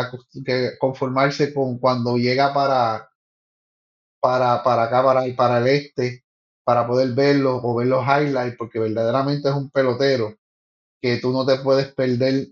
que 0.45 0.73
conformarse 0.79 1.55
con 1.55 1.79
cuando 1.79 2.17
llega 2.17 2.53
para, 2.55 3.11
para, 4.21 4.63
para 4.63 4.85
acá, 4.85 5.05
para, 5.05 5.37
para 5.37 5.59
el 5.59 5.69
este, 5.69 6.25
para 6.65 6.87
poder 6.87 7.15
verlo 7.15 7.61
o 7.63 7.77
ver 7.77 7.89
los 7.89 8.05
highlights, 8.05 8.57
porque 8.59 8.79
verdaderamente 8.79 9.49
es 9.49 9.55
un 9.55 9.71
pelotero 9.71 10.35
que 11.01 11.19
tú 11.19 11.33
no 11.33 11.47
te 11.47 11.59
puedes 11.59 11.93
perder 11.95 12.49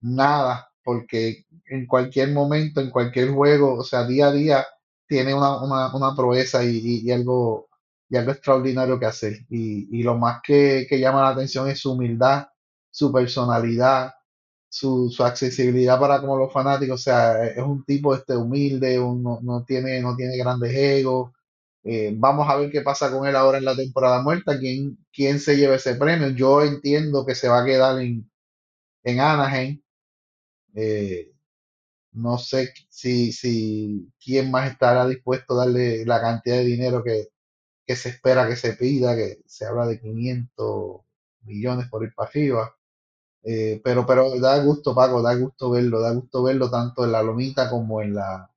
nada, 0.00 0.70
porque 0.84 1.46
en 1.66 1.86
cualquier 1.86 2.32
momento, 2.32 2.80
en 2.80 2.90
cualquier 2.90 3.30
juego, 3.30 3.74
o 3.76 3.84
sea, 3.84 4.06
día 4.06 4.28
a 4.28 4.32
día 4.32 4.66
tiene 5.06 5.34
una, 5.34 5.62
una, 5.62 5.94
una 5.94 6.14
proeza 6.16 6.64
y, 6.64 7.10
algo, 7.10 7.67
y 8.08 8.16
algo 8.16 8.32
extraordinario 8.32 8.98
que 8.98 9.06
hacer. 9.06 9.38
Y, 9.50 9.88
y 9.98 10.02
lo 10.02 10.16
más 10.16 10.40
que, 10.42 10.86
que, 10.88 10.98
llama 10.98 11.22
la 11.22 11.30
atención 11.30 11.68
es 11.68 11.80
su 11.80 11.92
humildad, 11.92 12.48
su 12.90 13.12
personalidad, 13.12 14.12
su, 14.68 15.10
su, 15.10 15.24
accesibilidad 15.24 16.00
para 16.00 16.20
como 16.20 16.36
los 16.38 16.52
fanáticos. 16.52 17.00
O 17.00 17.02
sea, 17.02 17.44
es 17.46 17.58
un 17.58 17.84
tipo 17.84 18.14
este, 18.14 18.36
humilde, 18.36 18.98
no, 18.98 19.40
no, 19.42 19.64
tiene, 19.64 20.00
no 20.00 20.16
tiene 20.16 20.36
grandes 20.36 20.74
egos. 20.74 21.32
Eh, 21.84 22.12
vamos 22.16 22.48
a 22.48 22.56
ver 22.56 22.70
qué 22.70 22.82
pasa 22.82 23.10
con 23.10 23.26
él 23.26 23.36
ahora 23.36 23.58
en 23.58 23.64
la 23.64 23.76
temporada 23.76 24.22
muerta, 24.22 24.58
quién, 24.58 24.98
quién 25.12 25.40
se 25.40 25.56
lleva 25.56 25.76
ese 25.76 25.94
premio. 25.96 26.28
Yo 26.30 26.62
entiendo 26.62 27.26
que 27.26 27.34
se 27.34 27.48
va 27.48 27.62
a 27.62 27.64
quedar 27.64 28.00
en, 28.00 28.30
en 29.04 29.20
Anaheim. 29.20 29.82
Eh, 30.74 31.32
no 32.12 32.38
sé 32.38 32.72
si, 32.90 33.32
si 33.32 34.10
quién 34.22 34.50
más 34.50 34.70
estará 34.70 35.06
dispuesto 35.06 35.54
a 35.54 35.66
darle 35.66 36.04
la 36.06 36.20
cantidad 36.20 36.56
de 36.56 36.64
dinero 36.64 37.02
que, 37.04 37.28
se 37.96 38.10
espera 38.10 38.48
que 38.48 38.56
se 38.56 38.74
pida, 38.74 39.16
que 39.16 39.42
se 39.46 39.66
habla 39.66 39.86
de 39.86 40.00
500 40.00 41.00
millones 41.42 41.88
por 41.88 42.04
ir 42.04 42.14
para 42.14 42.28
arriba. 42.28 42.74
Eh, 43.42 43.80
pero, 43.84 44.06
pero 44.06 44.38
da 44.40 44.58
gusto, 44.62 44.94
Paco, 44.94 45.22
da 45.22 45.34
gusto 45.34 45.70
verlo, 45.70 46.00
da 46.00 46.12
gusto 46.12 46.42
verlo 46.42 46.70
tanto 46.70 47.04
en 47.04 47.12
la 47.12 47.22
lomita 47.22 47.70
como 47.70 48.02
en 48.02 48.14
la, 48.14 48.50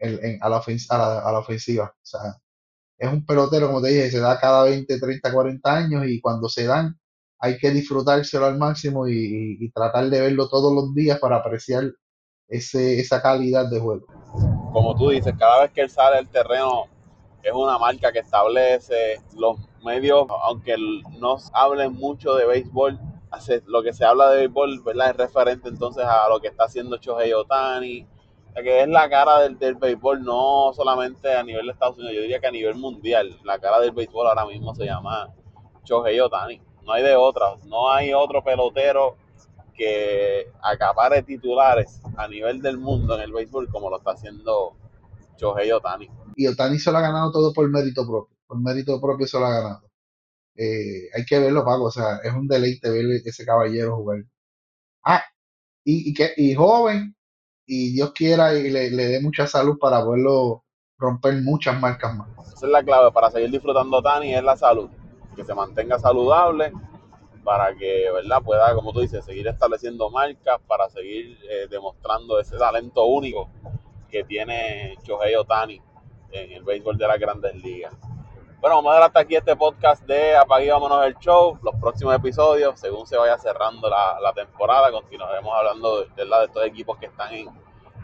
a, 0.00 0.48
la 0.48 0.56
a, 0.60 1.32
la, 1.32 1.38
ofensiva. 1.38 1.94
O 1.96 2.06
sea, 2.06 2.36
es 2.98 3.12
un 3.12 3.24
pelotero, 3.24 3.68
como 3.68 3.82
te 3.82 3.88
dije, 3.88 4.10
se 4.10 4.20
da 4.20 4.38
cada 4.40 4.64
20, 4.64 5.00
30, 5.00 5.32
40 5.32 5.74
años 5.74 6.06
y 6.06 6.20
cuando 6.20 6.48
se 6.48 6.64
dan 6.66 6.98
hay 7.40 7.58
que 7.58 7.70
disfrutárselo 7.70 8.46
al 8.46 8.58
máximo 8.58 9.06
y 9.08 9.70
tratar 9.72 10.10
de 10.10 10.20
verlo 10.20 10.48
todos 10.48 10.72
los 10.74 10.94
días 10.94 11.20
para 11.20 11.36
apreciar 11.36 11.84
ese, 12.48 12.98
esa 12.98 13.22
calidad 13.22 13.70
de 13.70 13.78
juego. 13.78 14.06
Como 14.72 14.96
tú 14.96 15.10
dices, 15.10 15.34
cada 15.38 15.62
vez 15.62 15.72
que 15.72 15.82
él 15.82 15.90
sale 15.90 16.16
del 16.16 16.28
terreno 16.28 16.86
es 17.42 17.52
una 17.52 17.78
marca 17.78 18.12
que 18.12 18.18
establece 18.20 19.20
los, 19.36 19.58
medios, 19.84 20.26
aunque 20.44 20.76
no 21.18 21.36
hablen 21.52 21.92
mucho 21.92 22.34
de 22.34 22.46
béisbol, 22.46 22.98
hace, 23.30 23.62
lo 23.66 23.82
que 23.82 23.92
se 23.92 24.04
habla 24.04 24.30
de 24.30 24.48
béisbol. 24.48 25.00
Es 25.00 25.16
referente 25.16 25.68
entonces 25.68 26.04
a 26.04 26.28
lo 26.28 26.40
que 26.40 26.48
está 26.48 26.64
haciendo 26.64 26.96
Shohei 26.96 27.32
Otani, 27.32 28.06
que 28.54 28.82
es 28.82 28.88
la 28.88 29.08
cara 29.08 29.40
del, 29.40 29.58
del, 29.58 29.76
béisbol, 29.76 30.22
no 30.22 30.72
solamente 30.74 31.32
a 31.34 31.42
nivel 31.42 31.66
de 31.66 31.72
Estados 31.72 31.96
Unidos, 31.96 32.14
yo 32.16 32.22
diría 32.22 32.40
que 32.40 32.48
a 32.48 32.52
nivel 32.52 32.74
mundial. 32.74 33.38
La 33.44 33.58
cara 33.58 33.80
del 33.80 33.92
béisbol 33.92 34.26
ahora 34.26 34.46
mismo 34.46 34.74
se 34.74 34.84
llama 34.84 35.32
Shohei 35.84 36.18
Otani. 36.20 36.60
No 36.82 36.92
hay 36.92 37.02
de 37.02 37.16
otra, 37.16 37.56
no 37.66 37.90
hay 37.90 38.12
otro 38.14 38.42
pelotero 38.42 39.16
que 39.74 40.50
acapare 40.60 41.22
titulares 41.22 42.00
a 42.16 42.26
nivel 42.26 42.60
del 42.60 42.78
mundo 42.78 43.14
en 43.14 43.20
el 43.20 43.32
béisbol 43.32 43.68
como 43.68 43.90
lo 43.90 43.98
está 43.98 44.12
haciendo 44.12 44.72
Shohei 45.36 45.70
Otani. 45.70 46.10
Y 46.38 46.46
Otani 46.46 46.78
se 46.78 46.92
lo 46.92 46.98
ha 46.98 47.00
ganado 47.00 47.32
todo 47.32 47.52
por 47.52 47.68
mérito 47.68 48.06
propio, 48.06 48.36
por 48.46 48.60
mérito 48.60 49.00
propio 49.00 49.26
se 49.26 49.40
lo 49.40 49.46
ha 49.46 49.50
ganado. 49.50 49.90
Eh, 50.54 51.08
hay 51.12 51.24
que 51.26 51.40
verlo, 51.40 51.64
Paco, 51.64 51.86
o 51.86 51.90
sea, 51.90 52.18
es 52.22 52.32
un 52.32 52.46
deleite 52.46 52.88
ver 52.90 53.06
ese 53.24 53.44
caballero 53.44 53.96
jugar. 53.96 54.18
Ah, 55.04 55.24
y, 55.84 56.10
y, 56.10 56.14
que, 56.14 56.34
y 56.36 56.54
joven, 56.54 57.16
y 57.66 57.92
Dios 57.92 58.12
quiera 58.12 58.54
y 58.54 58.70
le, 58.70 58.90
le 58.90 59.06
dé 59.06 59.20
mucha 59.20 59.48
salud 59.48 59.78
para 59.80 60.04
poderlo 60.04 60.64
romper 60.96 61.42
muchas 61.42 61.80
marcas 61.80 62.16
más. 62.16 62.28
Esa 62.54 62.66
es 62.66 62.72
la 62.72 62.84
clave 62.84 63.10
para 63.10 63.32
seguir 63.32 63.50
disfrutando 63.50 64.00
Tani, 64.00 64.32
es 64.32 64.44
la 64.44 64.56
salud. 64.56 64.88
Que 65.34 65.44
se 65.44 65.54
mantenga 65.54 65.98
saludable 65.98 66.72
para 67.42 67.74
que, 67.74 68.12
¿verdad? 68.12 68.42
Pueda, 68.44 68.72
como 68.76 68.92
tú 68.92 69.00
dices, 69.00 69.24
seguir 69.24 69.48
estableciendo 69.48 70.08
marcas, 70.08 70.60
para 70.68 70.88
seguir 70.88 71.36
eh, 71.50 71.66
demostrando 71.68 72.38
ese 72.38 72.56
talento 72.56 73.06
único 73.06 73.50
que 74.08 74.22
tiene 74.22 74.96
Shohei 75.02 75.34
Otani 75.34 75.82
en 76.32 76.52
el 76.52 76.62
béisbol 76.62 76.96
de 76.96 77.08
las 77.08 77.18
grandes 77.18 77.54
ligas. 77.56 77.94
Bueno, 78.60 78.76
vamos 78.76 78.90
a 78.90 78.94
dar 78.94 79.02
hasta 79.04 79.20
aquí 79.20 79.36
este 79.36 79.54
podcast 79.54 80.02
de 80.04 80.36
Apague 80.36 80.72
Vámonos 80.72 81.06
el 81.06 81.16
Show. 81.18 81.58
Los 81.62 81.76
próximos 81.76 82.14
episodios, 82.16 82.78
según 82.80 83.06
se 83.06 83.16
vaya 83.16 83.38
cerrando 83.38 83.88
la, 83.88 84.18
la 84.20 84.32
temporada, 84.32 84.90
continuaremos 84.90 85.54
hablando 85.54 86.00
de, 86.00 86.08
de, 86.16 86.24
de, 86.24 86.44
estos 86.44 86.64
equipos 86.64 86.98
que 86.98 87.06
están 87.06 87.32
en, 87.32 87.48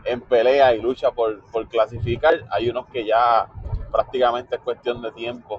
en 0.04 0.20
pelea 0.20 0.72
y 0.74 0.80
lucha 0.80 1.10
por, 1.10 1.42
por, 1.50 1.68
clasificar. 1.68 2.44
Hay 2.50 2.70
unos 2.70 2.86
que 2.86 3.04
ya 3.04 3.48
prácticamente 3.90 4.54
es 4.54 4.62
cuestión 4.62 5.02
de 5.02 5.10
tiempo 5.10 5.58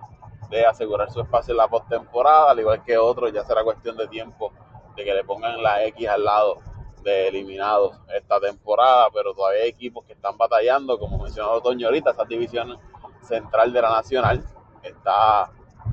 de 0.49 0.65
asegurar 0.65 1.11
su 1.11 1.19
espacio 1.19 1.51
en 1.51 1.57
la 1.57 1.67
postemporada, 1.67 2.51
al 2.51 2.59
igual 2.59 2.81
que 2.83 2.97
otros, 2.97 3.33
ya 3.33 3.43
será 3.43 3.65
cuestión 3.65 3.97
de 3.97 4.07
tiempo 4.07 4.53
de 4.95 5.03
que 5.03 5.13
le 5.13 5.25
pongan 5.25 5.61
la 5.61 5.83
X 5.85 6.07
al 6.07 6.23
lado 6.23 6.61
de 7.05 7.27
eliminados 7.27 7.95
esta 8.13 8.39
temporada, 8.39 9.09
pero 9.13 9.33
todavía 9.33 9.61
hay 9.61 9.69
equipos 9.69 10.03
que 10.05 10.13
están 10.13 10.35
batallando, 10.37 10.97
como 10.97 11.19
mencionó 11.19 11.61
Toño 11.61 11.87
ahorita, 11.87 12.11
esa 12.11 12.25
división 12.25 12.77
central 13.21 13.71
de 13.71 13.81
la 13.81 13.91
Nacional 13.91 14.43
está 14.81 15.51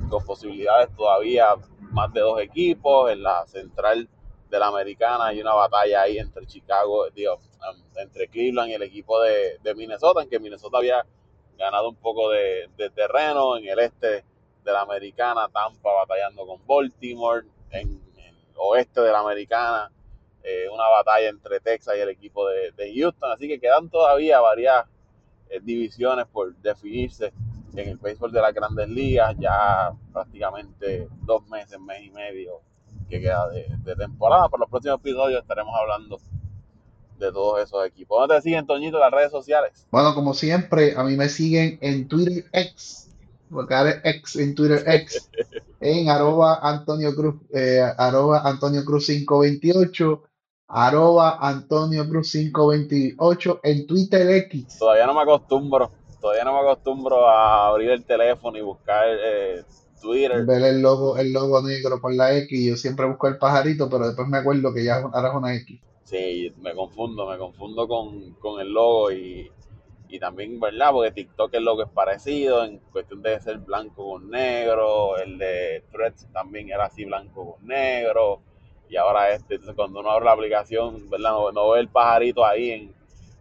con 0.09 0.25
posibilidades 0.25 0.89
todavía 0.95 1.55
más 1.91 2.11
de 2.13 2.21
dos 2.21 2.41
equipos. 2.41 3.11
En 3.11 3.21
la 3.21 3.45
central 3.45 4.09
de 4.49 4.59
la 4.59 4.67
americana 4.67 5.27
hay 5.27 5.39
una 5.39 5.53
batalla 5.53 6.01
ahí 6.01 6.17
entre 6.17 6.47
Chicago, 6.47 7.07
digo, 7.11 7.39
entre 7.95 8.27
Cleveland 8.27 8.71
y 8.71 8.73
el 8.73 8.81
equipo 8.81 9.21
de, 9.21 9.59
de 9.61 9.75
Minnesota, 9.75 10.23
en 10.23 10.29
que 10.29 10.39
Minnesota 10.39 10.79
había 10.79 11.05
ganado 11.59 11.89
un 11.89 11.95
poco 11.95 12.31
de, 12.31 12.69
de, 12.75 12.89
terreno. 12.89 13.55
En 13.57 13.67
el 13.67 13.79
este 13.79 14.25
de 14.63 14.71
la 14.71 14.81
americana, 14.81 15.47
Tampa 15.47 15.91
batallando 15.93 16.47
con 16.47 16.65
Baltimore. 16.65 17.45
En 17.69 18.01
el 18.17 18.35
oeste 18.55 19.01
de 19.01 19.11
la 19.11 19.19
americana, 19.19 19.91
eh, 20.43 20.67
una 20.69 20.87
batalla 20.89 21.29
entre 21.29 21.59
Texas 21.61 21.95
y 21.97 22.01
el 22.01 22.09
equipo 22.09 22.47
de, 22.47 22.71
de 22.71 22.93
Houston. 22.99 23.31
Así 23.31 23.47
que 23.47 23.59
quedan 23.59 23.89
todavía 23.89 24.41
varias 24.41 24.85
eh, 25.49 25.59
divisiones 25.61 26.25
por 26.27 26.53
definirse 26.57 27.33
en 27.75 27.89
el 27.89 27.97
béisbol 27.97 28.31
de 28.31 28.41
las 28.41 28.53
grandes 28.53 28.89
ligas, 28.89 29.35
ya 29.39 29.93
prácticamente 30.11 31.07
dos 31.21 31.47
meses, 31.47 31.79
mes 31.79 32.03
y 32.03 32.09
medio 32.11 32.61
que 33.09 33.21
queda 33.21 33.49
de, 33.49 33.65
de, 33.83 33.95
temporada. 33.95 34.49
Por 34.49 34.59
los 34.59 34.69
próximos 34.69 34.99
episodios 34.99 35.41
estaremos 35.41 35.73
hablando 35.79 36.19
de 37.19 37.31
todos 37.31 37.63
esos 37.63 37.85
equipos. 37.85 38.19
¿Dónde 38.19 38.35
te 38.35 38.41
siguen, 38.41 38.67
Toñito, 38.67 38.99
las 38.99 39.11
redes 39.11 39.31
sociales? 39.31 39.87
Bueno, 39.91 40.13
como 40.13 40.33
siempre, 40.33 40.93
a 40.95 41.03
mí 41.03 41.15
me 41.15 41.29
siguen 41.29 41.79
en 41.81 42.07
Twitter 42.07 42.45
X, 42.51 43.09
porque 43.49 43.73
ahora 43.73 43.91
es 43.91 44.15
X 44.17 44.35
en 44.35 44.55
Twitter 44.55 44.83
X, 44.85 45.29
en 45.79 46.09
arroba 46.09 46.59
Antonio 46.61 47.15
Cruz, 47.15 47.35
eh, 47.53 47.81
arroba 47.97 48.41
Antonio 48.43 48.83
Cruz 48.83 49.07
528 49.07 50.23
arroba 50.73 51.37
Antonio 51.39 52.07
Cruz 52.09 52.31
528 52.31 53.59
en 53.63 53.87
Twitter 53.87 54.29
X. 54.29 54.79
Todavía 54.79 55.05
no 55.05 55.13
me 55.13 55.21
acostumbro 55.21 55.91
todavía 56.23 56.45
no 56.45 56.53
me 56.53 56.59
acostumbro 56.59 57.27
a 57.27 57.67
abrir 57.67 57.89
el 57.89 58.05
teléfono 58.05 58.57
y 58.57 58.61
buscar 58.61 59.05
eh, 59.09 59.61
Twitter. 60.01 60.45
Ver 60.45 60.63
el 60.63 60.81
logo, 60.81 61.17
el 61.17 61.33
logo 61.33 61.61
negro 61.61 61.99
por 61.99 62.13
la 62.13 62.33
X. 62.37 62.65
Yo 62.65 62.77
siempre 62.77 63.05
busco 63.05 63.27
el 63.27 63.37
pajarito, 63.37 63.89
pero 63.89 64.07
después 64.07 64.29
me 64.29 64.37
acuerdo 64.37 64.73
que 64.73 64.85
ya 64.85 65.01
ahora 65.01 65.29
es 65.29 65.35
una 65.35 65.53
X. 65.55 65.81
Sí, 66.05 66.53
me 66.61 66.73
confundo, 66.73 67.27
me 67.27 67.37
confundo 67.37 67.89
con, 67.89 68.35
con 68.35 68.61
el 68.61 68.71
logo 68.71 69.11
y, 69.11 69.51
y, 70.07 70.19
también, 70.19 70.61
¿verdad? 70.61 70.91
Porque 70.91 71.11
TikTok 71.11 71.53
el 71.55 71.65
logo 71.65 71.83
es 71.83 71.89
parecido 71.89 72.63
en 72.63 72.77
cuestión 72.93 73.21
de 73.21 73.37
ser 73.41 73.57
blanco 73.57 74.11
con 74.11 74.29
negro. 74.29 75.17
El 75.17 75.37
de 75.37 75.83
Threads 75.91 76.29
también 76.31 76.69
era 76.69 76.85
así 76.85 77.03
blanco 77.03 77.55
con 77.55 77.67
negro. 77.67 78.39
Y 78.89 78.97
ahora 78.97 79.31
este, 79.31 79.55
entonces 79.55 79.75
cuando 79.75 79.99
uno 79.99 80.11
abre 80.11 80.25
la 80.25 80.33
aplicación, 80.33 81.09
¿verdad? 81.09 81.31
No, 81.31 81.51
no 81.51 81.69
ve 81.71 81.79
el 81.79 81.89
pajarito 81.89 82.45
ahí 82.45 82.71
en 82.71 82.95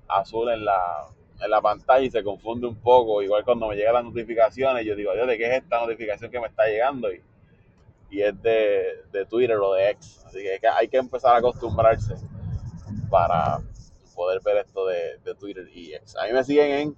azul 0.08 0.50
en 0.50 0.64
la 0.64 1.06
en 1.42 1.50
la 1.50 1.60
pantalla 1.60 2.04
y 2.04 2.10
se 2.10 2.22
confunde 2.22 2.66
un 2.66 2.76
poco. 2.76 3.22
Igual 3.22 3.44
cuando 3.44 3.68
me 3.68 3.76
llegan 3.76 3.94
las 3.94 4.04
notificaciones, 4.04 4.86
yo 4.86 4.94
digo, 4.94 5.12
Dios, 5.12 5.26
¿de 5.26 5.38
qué 5.38 5.46
es 5.46 5.62
esta 5.62 5.80
notificación 5.80 6.30
que 6.30 6.40
me 6.40 6.46
está 6.46 6.66
llegando? 6.66 7.12
Y, 7.12 7.20
y 8.10 8.22
es 8.22 8.40
de, 8.42 9.04
de, 9.10 9.26
Twitter 9.26 9.56
o 9.56 9.72
de 9.74 9.90
X. 9.90 10.22
Así 10.26 10.38
que 10.38 10.60
hay 10.68 10.88
que 10.88 10.98
empezar 10.98 11.34
a 11.34 11.38
acostumbrarse 11.38 12.14
para 13.10 13.58
poder 14.14 14.40
ver 14.44 14.58
esto 14.58 14.86
de, 14.86 15.18
de 15.24 15.34
Twitter 15.34 15.66
y 15.74 15.94
X. 15.94 16.16
A 16.16 16.26
mí 16.26 16.32
me 16.32 16.44
siguen 16.44 16.70
en 16.70 16.96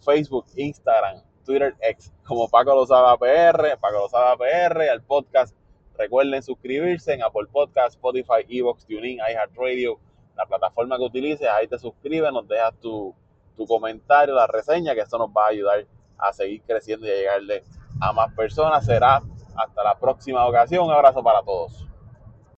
Facebook, 0.00 0.46
Instagram, 0.54 1.22
Twitter, 1.44 1.74
X, 1.80 2.12
como 2.24 2.48
Paco 2.48 2.74
Lozada 2.74 3.16
PR, 3.16 3.78
Paco 3.80 4.00
Lozada 4.00 4.36
PR, 4.36 4.90
al 4.90 5.02
podcast. 5.02 5.54
Recuerden 6.00 6.42
suscribirse 6.42 7.12
en 7.12 7.22
Apple 7.22 7.46
Podcast, 7.52 7.96
Spotify, 7.96 8.46
Evox, 8.48 8.86
TuneIn, 8.86 9.18
iHeartRadio, 9.18 9.98
la 10.34 10.46
plataforma 10.46 10.96
que 10.96 11.04
utilices. 11.04 11.46
Ahí 11.46 11.68
te 11.68 11.78
suscribes, 11.78 12.32
nos 12.32 12.48
dejas 12.48 12.74
tu 12.80 13.14
tu 13.60 13.66
comentario, 13.66 14.34
la 14.34 14.46
reseña, 14.46 14.94
que 14.94 15.02
eso 15.02 15.18
nos 15.18 15.28
va 15.28 15.44
a 15.44 15.48
ayudar 15.48 15.84
a 16.16 16.32
seguir 16.32 16.62
creciendo 16.66 17.06
y 17.06 17.10
a 17.10 17.14
llegarle 17.14 17.62
a 18.00 18.10
más 18.12 18.32
personas. 18.32 18.86
Será 18.86 19.22
hasta 19.54 19.84
la 19.84 19.98
próxima 19.98 20.46
ocasión. 20.46 20.86
Un 20.86 20.92
abrazo 20.92 21.22
para 21.22 21.42
todos. 21.42 21.89